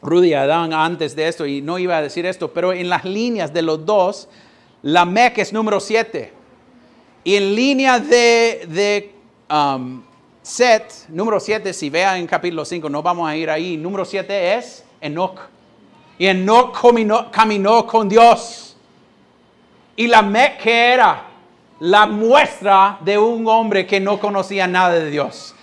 Rudy 0.00 0.34
Adán 0.34 0.72
antes 0.72 1.14
de 1.16 1.28
esto 1.28 1.44
y 1.44 1.60
no 1.60 1.78
iba 1.78 1.96
a 1.96 2.02
decir 2.02 2.24
esto, 2.24 2.52
pero 2.52 2.72
en 2.72 2.88
las 2.88 3.04
líneas 3.04 3.52
de 3.52 3.62
los 3.62 3.84
dos, 3.84 4.28
la 4.82 5.04
Mec 5.04 5.38
es 5.38 5.52
número 5.52 5.80
7. 5.80 6.32
Y 7.24 7.34
en 7.34 7.54
línea 7.54 7.98
de, 7.98 8.66
de 8.68 9.12
um, 9.50 10.02
Set, 10.40 10.90
número 11.08 11.38
7, 11.38 11.74
si 11.74 11.90
vean 11.90 12.16
en 12.16 12.26
capítulo 12.26 12.64
5, 12.64 12.88
no 12.88 13.02
vamos 13.02 13.28
a 13.28 13.36
ir 13.36 13.50
ahí, 13.50 13.76
número 13.76 14.04
7 14.04 14.54
es 14.54 14.84
Enoch. 15.00 15.38
Y 16.18 16.26
Enoch 16.26 16.80
caminó, 16.80 17.30
caminó 17.30 17.86
con 17.86 18.08
Dios. 18.08 18.76
Y 19.94 20.06
la 20.06 20.22
Mec 20.22 20.62
que 20.62 20.92
era 20.92 21.27
la 21.80 22.06
muestra 22.06 22.98
de 23.00 23.18
un 23.18 23.46
hombre 23.46 23.86
que 23.86 24.00
no 24.00 24.18
conocía 24.18 24.66
nada 24.66 24.94
de 24.94 25.10
Dios 25.10 25.54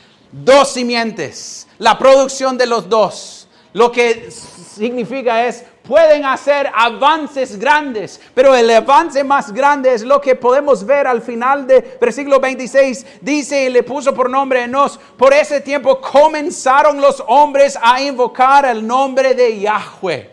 dos 0.43 0.73
simientes, 0.73 1.67
la 1.77 1.97
producción 1.97 2.57
de 2.57 2.65
los 2.65 2.89
dos. 2.89 3.47
Lo 3.73 3.91
que 3.91 4.31
significa 4.31 5.45
es, 5.45 5.65
pueden 5.85 6.25
hacer 6.25 6.71
avances 6.73 7.59
grandes, 7.59 8.21
pero 8.33 8.55
el 8.55 8.69
avance 8.69 9.23
más 9.23 9.51
grande 9.51 9.93
es 9.93 10.01
lo 10.01 10.21
que 10.21 10.35
podemos 10.35 10.85
ver 10.85 11.07
al 11.07 11.21
final 11.21 11.67
de 11.67 11.97
versículo 11.99 12.39
26. 12.39 13.05
Dice, 13.21 13.65
y 13.65 13.69
le 13.69 13.83
puso 13.83 14.13
por 14.13 14.29
nombre 14.29 14.63
Enos, 14.63 14.97
por 15.17 15.33
ese 15.33 15.59
tiempo 15.59 15.99
comenzaron 15.99 17.01
los 17.01 17.21
hombres 17.27 17.77
a 17.81 18.01
invocar 18.01 18.65
el 18.65 18.85
nombre 18.85 19.33
de 19.33 19.59
Yahweh. 19.59 20.29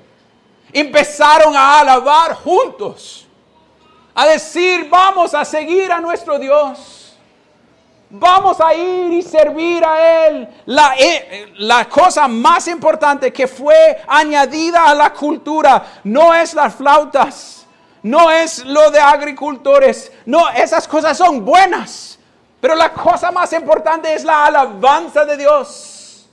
Empezaron 0.73 1.55
a 1.57 1.81
alabar 1.81 2.35
juntos, 2.35 3.27
a 4.15 4.27
decir, 4.27 4.89
vamos 4.89 5.35
a 5.35 5.45
seguir 5.45 5.91
a 5.91 6.01
nuestro 6.01 6.39
Dios. 6.39 7.17
Vamos 8.15 8.61
a 8.61 8.75
ir 8.75 9.13
y 9.15 9.23
servir 9.23 9.83
a 9.85 10.27
Él. 10.27 10.49
La, 10.67 10.95
eh, 10.99 11.53
la, 11.59 11.89
cosa 11.89 12.29
más 12.29 12.69
importante 12.69 13.33
que 13.33 13.49
fue 13.49 14.03
añadida 14.07 14.85
a 14.85 14.95
la 14.95 15.15
cultura 15.15 15.83
no 16.05 16.35
es 16.35 16.53
las 16.53 16.75
flautas, 16.75 17.67
no 18.03 18.31
es 18.31 18.67
lo 18.67 18.91
de 18.91 19.01
agricultores, 19.01 20.13
no, 20.27 20.51
esas 20.51 20.87
cosas 20.87 21.17
son 21.17 21.43
buenas. 21.43 22.19
Pero 22.61 22.75
la 22.75 22.93
cosa 22.93 23.33
más 23.33 23.53
importante 23.55 24.15
es 24.15 24.25
la 24.25 24.45
alabanza 24.45 25.25
de 25.25 25.37
Dios. 25.37 26.29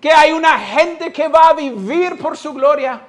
Que 0.00 0.12
hay 0.12 0.32
una 0.32 0.58
gente 0.58 1.12
que 1.12 1.26
va 1.28 1.48
a 1.48 1.54
vivir 1.54 2.18
por 2.18 2.36
su 2.36 2.52
gloria. 2.52 3.00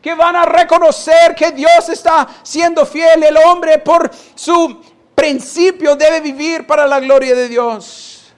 Que 0.00 0.14
van 0.14 0.34
a 0.36 0.44
reconocer 0.44 1.34
que 1.34 1.52
Dios 1.52 1.88
está 1.88 2.26
siendo 2.42 2.86
fiel. 2.86 3.22
El 3.22 3.36
hombre 3.36 3.78
por 3.78 4.10
su 4.34 4.80
principio 5.14 5.94
debe 5.96 6.20
vivir 6.20 6.66
para 6.66 6.86
la 6.86 7.00
gloria 7.00 7.34
de 7.34 7.48
Dios. 7.48 8.32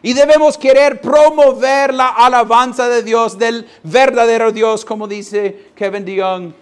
Y 0.00 0.12
debemos 0.12 0.56
querer 0.56 1.00
promover 1.00 1.92
la 1.92 2.08
alabanza 2.08 2.88
de 2.88 3.02
Dios, 3.02 3.36
del 3.36 3.68
verdadero 3.82 4.52
Dios, 4.52 4.84
como 4.84 5.08
dice 5.08 5.70
Kevin 5.74 6.04
DeYoung. 6.04 6.52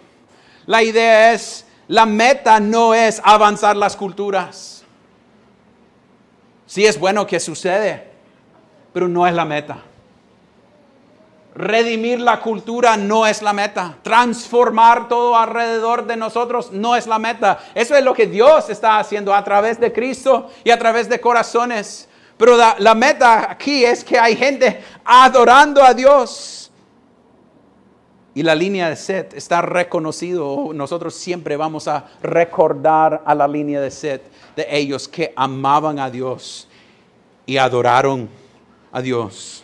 La 0.65 0.81
idea 0.81 1.33
es, 1.33 1.65
la 1.87 2.05
meta 2.05 2.59
no 2.59 2.95
es 2.95 3.21
avanzar 3.23 3.77
las 3.77 3.95
culturas. 3.95 4.83
Sí 6.65 6.85
es 6.85 6.99
bueno 6.99 7.25
que 7.25 7.39
sucede, 7.39 8.09
pero 8.91 9.07
no 9.07 9.25
es 9.25 9.33
la 9.33 9.45
meta. 9.45 9.83
Redimir 11.57 12.19
la 12.19 12.39
cultura 12.39 12.95
no 12.97 13.25
es 13.25 13.41
la 13.41 13.51
meta. 13.51 13.97
Transformar 14.03 15.07
todo 15.07 15.35
alrededor 15.35 16.05
de 16.05 16.15
nosotros 16.15 16.71
no 16.71 16.95
es 16.95 17.07
la 17.07 17.17
meta. 17.17 17.57
Eso 17.73 17.95
es 17.95 18.03
lo 18.03 18.13
que 18.13 18.27
Dios 18.27 18.69
está 18.69 18.99
haciendo 18.99 19.33
a 19.33 19.43
través 19.43 19.79
de 19.79 19.91
Cristo 19.91 20.51
y 20.63 20.69
a 20.69 20.77
través 20.77 21.09
de 21.09 21.19
corazones. 21.19 22.07
Pero 22.37 22.55
la, 22.55 22.93
meta 22.93 23.49
aquí 23.49 23.83
es 23.83 24.03
que 24.03 24.19
hay 24.19 24.35
gente 24.35 24.83
adorando 25.03 25.83
a 25.83 25.95
Dios. 25.95 26.71
Y 28.35 28.43
la 28.43 28.53
línea 28.53 28.87
de 28.89 28.95
Set 28.95 29.33
está 29.33 29.63
reconocido. 29.63 30.69
Nosotros 30.75 31.15
siempre 31.15 31.57
vamos 31.57 31.87
a 31.87 32.05
recordar 32.21 33.23
a 33.25 33.33
la 33.33 33.47
línea 33.47 33.81
de 33.81 33.89
Set 33.89 34.21
de 34.55 34.67
ellos 34.69 35.07
que 35.07 35.33
amaban 35.35 35.97
a 35.97 36.11
Dios 36.11 36.67
y 37.47 37.57
adoraron 37.57 38.29
a 38.91 39.01
Dios. 39.01 39.63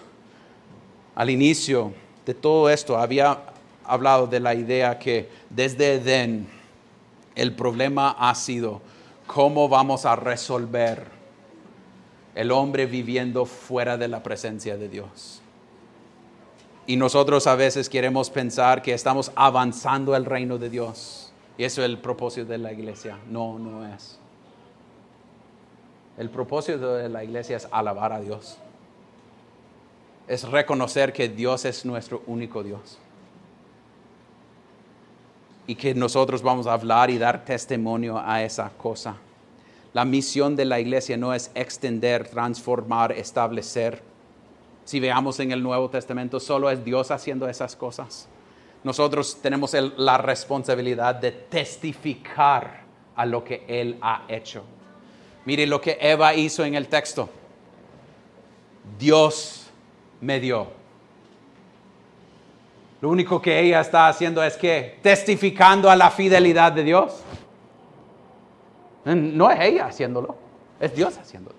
Al 1.15 1.29
inicio 1.29 1.93
de 2.25 2.33
todo 2.33 2.69
esto 2.69 2.97
había 2.97 3.39
hablado 3.85 4.27
de 4.27 4.39
la 4.39 4.55
idea 4.55 4.97
que 4.97 5.29
desde 5.49 5.95
Edén 5.95 6.47
el 7.35 7.53
problema 7.55 8.15
ha 8.17 8.33
sido 8.35 8.81
cómo 9.27 9.69
vamos 9.69 10.05
a 10.05 10.15
resolver 10.15 11.07
el 12.35 12.51
hombre 12.51 12.85
viviendo 12.85 13.45
fuera 13.45 13.97
de 13.97 14.07
la 14.07 14.23
presencia 14.23 14.77
de 14.77 14.89
Dios. 14.89 15.41
Y 16.85 16.97
nosotros 16.97 17.47
a 17.47 17.55
veces 17.55 17.89
queremos 17.89 18.29
pensar 18.29 18.81
que 18.81 18.93
estamos 18.93 19.31
avanzando 19.35 20.15
el 20.15 20.25
reino 20.25 20.57
de 20.57 20.69
Dios. 20.69 21.31
Y 21.57 21.63
eso 21.63 21.81
es 21.81 21.85
el 21.85 21.99
propósito 21.99 22.47
de 22.47 22.57
la 22.57 22.73
iglesia. 22.73 23.17
No, 23.29 23.57
no 23.57 23.87
es. 23.87 24.19
El 26.17 26.29
propósito 26.29 26.95
de 26.95 27.09
la 27.09 27.23
iglesia 27.23 27.57
es 27.57 27.67
alabar 27.71 28.11
a 28.11 28.19
Dios. 28.19 28.57
Es 30.27 30.43
reconocer 30.43 31.11
que 31.13 31.27
Dios 31.29 31.65
es 31.65 31.85
nuestro 31.85 32.23
único 32.27 32.63
Dios. 32.63 32.97
Y 35.67 35.75
que 35.75 35.93
nosotros 35.93 36.41
vamos 36.41 36.67
a 36.67 36.73
hablar 36.73 37.09
y 37.09 37.17
dar 37.17 37.45
testimonio 37.45 38.17
a 38.19 38.43
esa 38.43 38.69
cosa. 38.69 39.15
La 39.93 40.05
misión 40.05 40.55
de 40.55 40.65
la 40.65 40.79
iglesia 40.79 41.17
no 41.17 41.33
es 41.33 41.51
extender, 41.55 42.27
transformar, 42.27 43.11
establecer 43.11 44.01
si 44.85 44.99
veamos 44.99 45.39
en 45.39 45.51
el 45.51 45.63
Nuevo 45.63 45.89
Testamento, 45.89 46.39
solo 46.39 46.69
es 46.69 46.83
Dios 46.83 47.11
haciendo 47.11 47.47
esas 47.47 47.75
cosas. 47.75 48.27
Nosotros 48.83 49.37
tenemos 49.41 49.73
la 49.97 50.17
responsabilidad 50.17 51.15
de 51.15 51.31
testificar 51.31 52.81
a 53.15 53.25
lo 53.25 53.43
que 53.43 53.63
Él 53.67 53.97
ha 54.01 54.25
hecho. 54.27 54.63
Mire 55.45 55.65
lo 55.67 55.79
que 55.79 55.97
Eva 56.01 56.33
hizo 56.33 56.65
en 56.65 56.75
el 56.75 56.87
texto. 56.87 57.29
Dios 58.99 59.62
me 60.23 60.39
dio. 60.39 60.67
Lo 63.01 63.09
único 63.09 63.41
que 63.41 63.59
ella 63.59 63.81
está 63.81 64.07
haciendo 64.07 64.41
es 64.41 64.55
que 64.55 64.97
testificando 65.01 65.89
a 65.89 65.95
la 65.95 66.09
fidelidad 66.09 66.71
de 66.71 66.83
Dios. 66.83 67.21
No 69.03 69.51
es 69.51 69.59
ella 69.59 69.87
haciéndolo, 69.87 70.37
es 70.79 70.95
Dios 70.95 71.17
haciéndolo. 71.17 71.57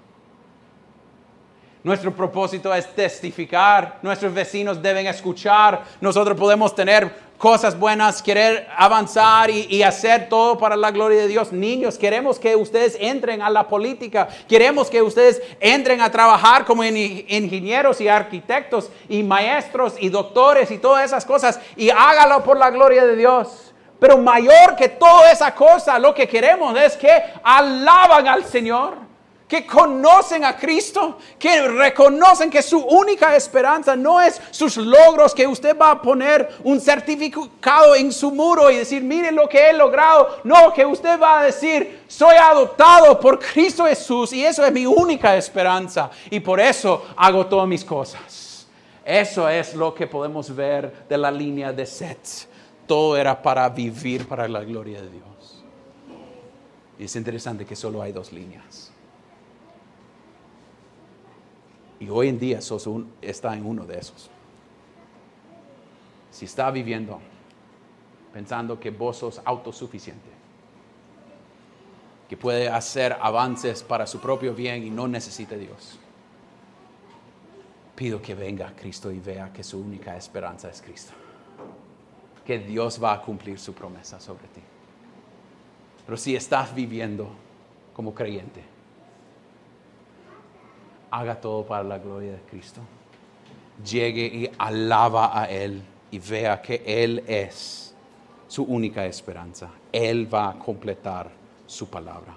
Nuestro 1.83 2.15
propósito 2.15 2.73
es 2.73 2.89
testificar, 2.95 3.99
nuestros 4.01 4.33
vecinos 4.33 4.81
deben 4.81 5.07
escuchar, 5.07 5.85
nosotros 6.01 6.35
podemos 6.39 6.75
tener 6.75 7.13
cosas 7.39 7.79
buenas, 7.79 8.23
querer 8.23 8.67
avanzar 8.77 9.51
y, 9.51 9.83
hacer 9.83 10.29
todo 10.29 10.57
para 10.57 10.77
la 10.77 10.91
gloria 10.91 11.19
de 11.19 11.29
Dios. 11.29 11.53
Niños, 11.53 11.99
queremos 11.99 12.39
que 12.39 12.57
ustedes 12.57 12.97
entren 12.99 13.43
a 13.43 13.51
la 13.51 13.69
política, 13.69 14.29
queremos 14.49 14.89
que 14.89 15.03
ustedes 15.03 15.43
entren 15.61 16.01
a 16.01 16.11
trabajar 16.11 16.65
como 16.65 16.85
ingenieros 16.85 18.01
y 18.01 18.09
arquitectos 18.09 18.91
y 19.09 19.23
maestros 19.23 19.95
y 19.99 20.09
doctores 20.09 20.71
y 20.71 20.79
todas 20.79 21.05
esas 21.05 21.25
cosas 21.25 21.61
y 21.77 21.91
hágalo 21.91 22.43
por 22.43 22.57
la 22.57 22.71
gloria 22.71 23.05
de 23.05 23.17
Dios. 23.17 23.73
Pero 23.99 24.19
mayor 24.19 24.77
que 24.77 24.89
toda 24.89 25.31
esa 25.31 25.55
cosa, 25.55 25.99
lo 25.99 26.15
que 26.15 26.27
queremos 26.27 26.77
es 26.79 26.97
que 26.97 27.11
alaban 27.43 28.27
al 28.27 28.45
Señor 28.45 29.04
que 29.55 29.65
conocen 29.65 30.45
a 30.45 30.57
Cristo, 30.57 31.17
que 31.39 31.69
reconocen 31.69 32.51
que 32.51 32.61
su 32.61 32.81
única 32.81 33.37
esperanza 33.37 33.95
no 33.95 34.21
es 34.21 34.43
sus 34.51 34.77
logros, 34.77 35.33
que 35.33 35.47
usted 35.47 35.79
va 35.79 35.93
a 35.93 36.03
poner 36.03 36.57
un 36.65 36.81
certificado 36.81 37.95
en 37.95 38.11
su 38.11 38.33
muro 38.33 38.69
y 38.69 38.79
decir, 38.79 39.01
mire 39.05 39.31
lo 39.31 39.49
que 39.49 39.71
he 39.71 39.73
logrado. 39.73 40.41
No, 40.43 40.73
que 40.73 40.85
usted 40.85 41.21
va 41.21 41.39
a 41.39 41.45
decir, 41.45 42.01
soy 42.09 42.35
adoptado 42.35 43.21
por 43.21 43.39
Cristo 43.39 43.87
Jesús 43.87 44.33
y 44.33 44.45
eso 44.45 44.67
es 44.67 44.73
mi 44.73 44.87
única 44.87 45.37
esperanza 45.37 46.11
y 46.31 46.41
por 46.41 46.59
eso 46.59 47.05
hago 47.17 47.47
todas 47.47 47.69
mis 47.69 47.85
cosas. 47.85 48.67
Eso 49.05 49.49
es 49.49 49.73
lo 49.77 49.95
que 49.95 50.09
podemos 50.09 50.53
ver 50.53 51.07
de 51.09 51.17
la 51.17 51.31
línea 51.31 51.73
de 51.73 51.87
Seth. 51.87 52.49
Todo 52.89 53.17
era 53.17 53.41
para 53.41 53.69
vivir 53.69 54.27
para 54.27 54.49
la 54.49 54.65
gloria 54.65 55.01
de 55.01 55.11
Dios. 55.11 55.65
Y 56.99 57.05
es 57.05 57.15
interesante 57.15 57.65
que 57.65 57.77
solo 57.77 58.03
hay 58.03 58.11
dos 58.11 58.33
líneas. 58.33 58.94
Y 62.01 62.09
hoy 62.09 62.29
en 62.29 62.39
día 62.39 62.61
sos 62.61 62.89
está 63.23 63.55
en 63.55 63.65
uno 63.65 63.87
de 63.87 63.99
esos. 63.99 64.31
Si 66.31 66.45
está 66.45 66.71
viviendo 66.71 67.21
pensando 68.33 68.81
que 68.81 68.91
vos 68.91 69.19
sos 69.19 69.41
autosuficiente, 69.45 70.29
que 72.29 72.37
puede 72.37 72.69
hacer 72.69 73.17
avances 73.21 73.83
para 73.85 74.07
su 74.07 74.19
propio 74.19 74.55
bien 74.55 74.83
y 74.83 74.91
no 74.91 75.07
necesita 75.07 75.55
Dios, 75.55 75.99
pido 77.95 78.21
que 78.21 78.35
venga 78.35 78.73
Cristo 78.75 79.13
y 79.13 79.21
vea 79.21 79.53
que 79.53 79.63
su 79.63 79.79
única 79.79 80.17
esperanza 80.17 80.69
es 80.69 80.83
Cristo. 80.83 81.13
Que 82.45 82.59
Dios 82.59 83.03
va 83.03 83.13
a 83.13 83.23
cumplir 83.23 83.59
su 83.59 83.73
promesa 83.73 84.19
sobre 84.19 84.49
ti. 84.49 84.61
Pero 86.05 86.19
si 86.19 86.35
estás 86.37 86.75
viviendo 86.75 87.29
como 87.95 88.13
creyente, 88.13 88.74
haga 91.15 91.41
todo 91.41 91.65
para 91.65 91.85
la 91.85 91.99
gloria 91.99 92.33
de 92.33 92.41
Cristo. 92.41 92.81
Llegue 93.85 94.27
y 94.27 94.51
alaba 94.59 95.41
a 95.41 95.49
Él 95.49 95.81
y 96.11 96.19
vea 96.19 96.61
que 96.61 96.83
Él 96.85 97.23
es 97.27 97.95
su 98.49 98.65
única 98.65 99.07
esperanza. 99.07 99.71
Él 99.93 100.33
va 100.33 100.51
a 100.51 100.59
completar 100.59 101.31
su 101.67 101.89
palabra. 101.89 102.37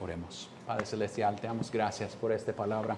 Oremos. 0.00 0.48
Padre 0.66 0.86
Celestial, 0.86 1.36
te 1.38 1.46
damos 1.46 1.70
gracias 1.70 2.16
por 2.16 2.32
esta 2.32 2.52
palabra. 2.54 2.96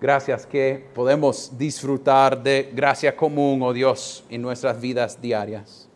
Gracias 0.00 0.44
que 0.44 0.88
podemos 0.94 1.56
disfrutar 1.56 2.40
de 2.42 2.70
gracia 2.72 3.14
común, 3.14 3.62
oh 3.62 3.72
Dios, 3.72 4.24
en 4.28 4.42
nuestras 4.42 4.80
vidas 4.80 5.20
diarias. 5.20 5.88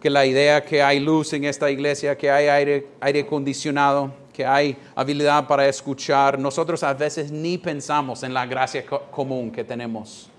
Que 0.00 0.10
la 0.10 0.26
idea 0.26 0.62
que 0.62 0.82
hay 0.82 1.00
luz 1.00 1.32
en 1.32 1.44
esta 1.44 1.70
iglesia, 1.70 2.16
que 2.16 2.30
hay 2.30 2.48
aire, 2.48 2.86
aire 3.00 3.20
acondicionado, 3.20 4.12
que 4.38 4.46
hay 4.46 4.76
habilidad 4.94 5.48
para 5.48 5.66
escuchar, 5.66 6.38
nosotros 6.38 6.84
a 6.84 6.94
veces 6.94 7.32
ni 7.32 7.58
pensamos 7.58 8.22
en 8.22 8.32
la 8.32 8.46
gracia 8.46 8.86
común 8.86 9.50
que 9.50 9.64
tenemos 9.64 10.30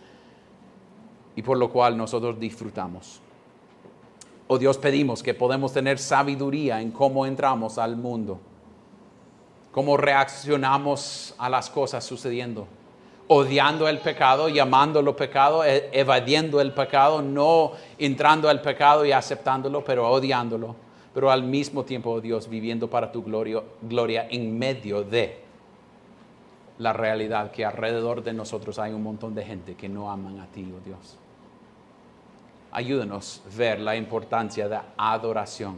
y 1.36 1.42
por 1.42 1.58
lo 1.58 1.70
cual 1.70 1.98
nosotros 1.98 2.40
disfrutamos. 2.40 3.20
Oh 4.48 4.58
Dios, 4.58 4.78
pedimos 4.78 5.22
que 5.22 5.34
podemos 5.34 5.74
tener 5.74 6.00
sabiduría 6.00 6.80
en 6.80 6.92
cómo 6.92 7.26
entramos 7.26 7.78
al 7.78 7.98
mundo, 7.98 8.40
cómo 9.74 9.98
reaccionamos 9.98 11.36
a 11.38 11.50
las 11.50 11.70
cosas 11.70 12.06
sucediendo, 12.06 12.68
odiando 13.28 13.86
el 13.90 14.00
pecado, 14.00 14.48
llamándolo 14.48 15.14
pecado, 15.18 15.66
e-, 15.66 15.90
evadiendo 15.92 16.62
el 16.62 16.72
pecado, 16.72 17.22
no 17.22 17.74
entrando 17.98 18.48
al 18.48 18.62
pecado 18.62 19.04
y 19.04 19.12
aceptándolo, 19.12 19.84
pero 19.84 20.10
odiándolo 20.10 20.88
pero 21.20 21.32
al 21.32 21.44
mismo 21.44 21.84
tiempo, 21.84 22.12
oh 22.12 22.22
Dios, 22.22 22.48
viviendo 22.48 22.90
para 22.90 23.12
tu 23.12 23.22
gloria, 23.22 23.62
gloria 23.82 24.30
en 24.30 24.58
medio 24.58 25.04
de 25.04 25.38
la 26.78 26.94
realidad 26.94 27.52
que 27.52 27.66
alrededor 27.66 28.24
de 28.24 28.32
nosotros 28.32 28.80
hay 28.80 28.94
un 28.94 29.04
montón 29.04 29.36
de 29.36 29.44
gente 29.44 29.76
que 29.76 29.90
no 29.90 30.10
aman 30.10 30.40
a 30.40 30.46
ti, 30.46 30.74
oh 30.74 30.80
Dios. 30.80 31.18
Ayúdanos 32.72 33.44
a 33.46 33.58
ver 33.58 33.82
la 33.82 33.98
importancia 33.98 34.70
de 34.70 34.80
adoración, 34.96 35.76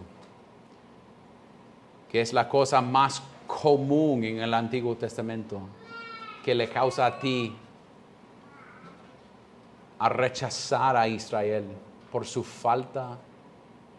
que 2.11 2.21
es 2.21 2.33
la 2.33 2.47
cosa 2.47 2.79
más 2.79 3.23
común 3.47 4.23
en 4.23 4.41
el 4.41 4.53
Antiguo 4.53 4.95
Testamento, 4.95 5.59
que 6.45 6.53
le 6.53 6.69
causa 6.69 7.07
a 7.07 7.19
ti 7.19 7.51
a 9.97 10.07
rechazar 10.07 10.95
a 10.95 11.07
Israel 11.07 11.65
por 12.11 12.27
su 12.27 12.43
falta 12.43 13.17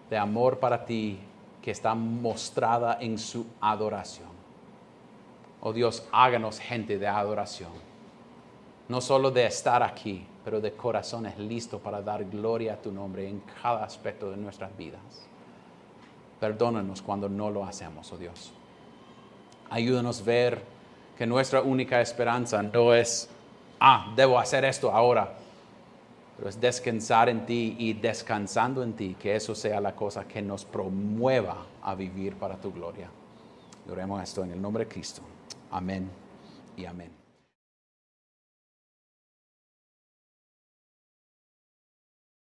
de 0.08 0.16
amor 0.16 0.60
para 0.60 0.84
ti 0.84 1.18
que 1.62 1.70
está 1.70 1.94
mostrada 1.94 2.98
en 3.00 3.16
su 3.18 3.46
adoración. 3.60 4.28
Oh 5.60 5.72
Dios, 5.72 6.06
háganos 6.10 6.58
gente 6.58 6.98
de 6.98 7.06
adoración. 7.06 7.70
No 8.88 9.00
solo 9.00 9.30
de 9.30 9.46
estar 9.46 9.82
aquí, 9.82 10.26
pero 10.44 10.60
de 10.60 10.72
corazones 10.72 11.38
listos 11.38 11.80
para 11.80 12.02
dar 12.02 12.24
gloria 12.24 12.74
a 12.74 12.76
tu 12.76 12.90
nombre 12.90 13.28
en 13.28 13.40
cada 13.62 13.84
aspecto 13.84 14.28
de 14.30 14.36
nuestras 14.36 14.76
vidas. 14.76 15.00
Perdónanos 16.40 17.00
cuando 17.00 17.28
no 17.28 17.48
lo 17.48 17.64
hacemos, 17.64 18.12
oh 18.12 18.16
Dios. 18.16 18.52
Ayúdanos 19.70 20.20
a 20.20 20.24
ver 20.24 20.62
que 21.16 21.26
nuestra 21.26 21.62
única 21.62 22.00
esperanza 22.00 22.60
no 22.60 22.92
es, 22.92 23.30
ah, 23.78 24.12
debo 24.16 24.40
hacer 24.40 24.64
esto 24.64 24.90
ahora 24.90 25.32
es 26.48 26.60
descansar 26.60 27.28
en 27.28 27.46
ti 27.46 27.76
y 27.78 27.92
descansando 27.92 28.82
en 28.82 28.94
ti, 28.94 29.16
que 29.18 29.36
eso 29.36 29.54
sea 29.54 29.80
la 29.80 29.94
cosa 29.94 30.26
que 30.26 30.42
nos 30.42 30.64
promueva 30.64 31.66
a 31.82 31.94
vivir 31.94 32.34
para 32.34 32.56
tu 32.56 32.72
gloria. 32.72 33.08
Oremos 33.90 34.22
esto 34.22 34.42
en 34.44 34.52
el 34.52 34.60
nombre 34.60 34.84
de 34.84 34.90
Cristo. 34.90 35.22
Amén 35.70 36.08
y 36.76 36.84
amén. 36.84 37.21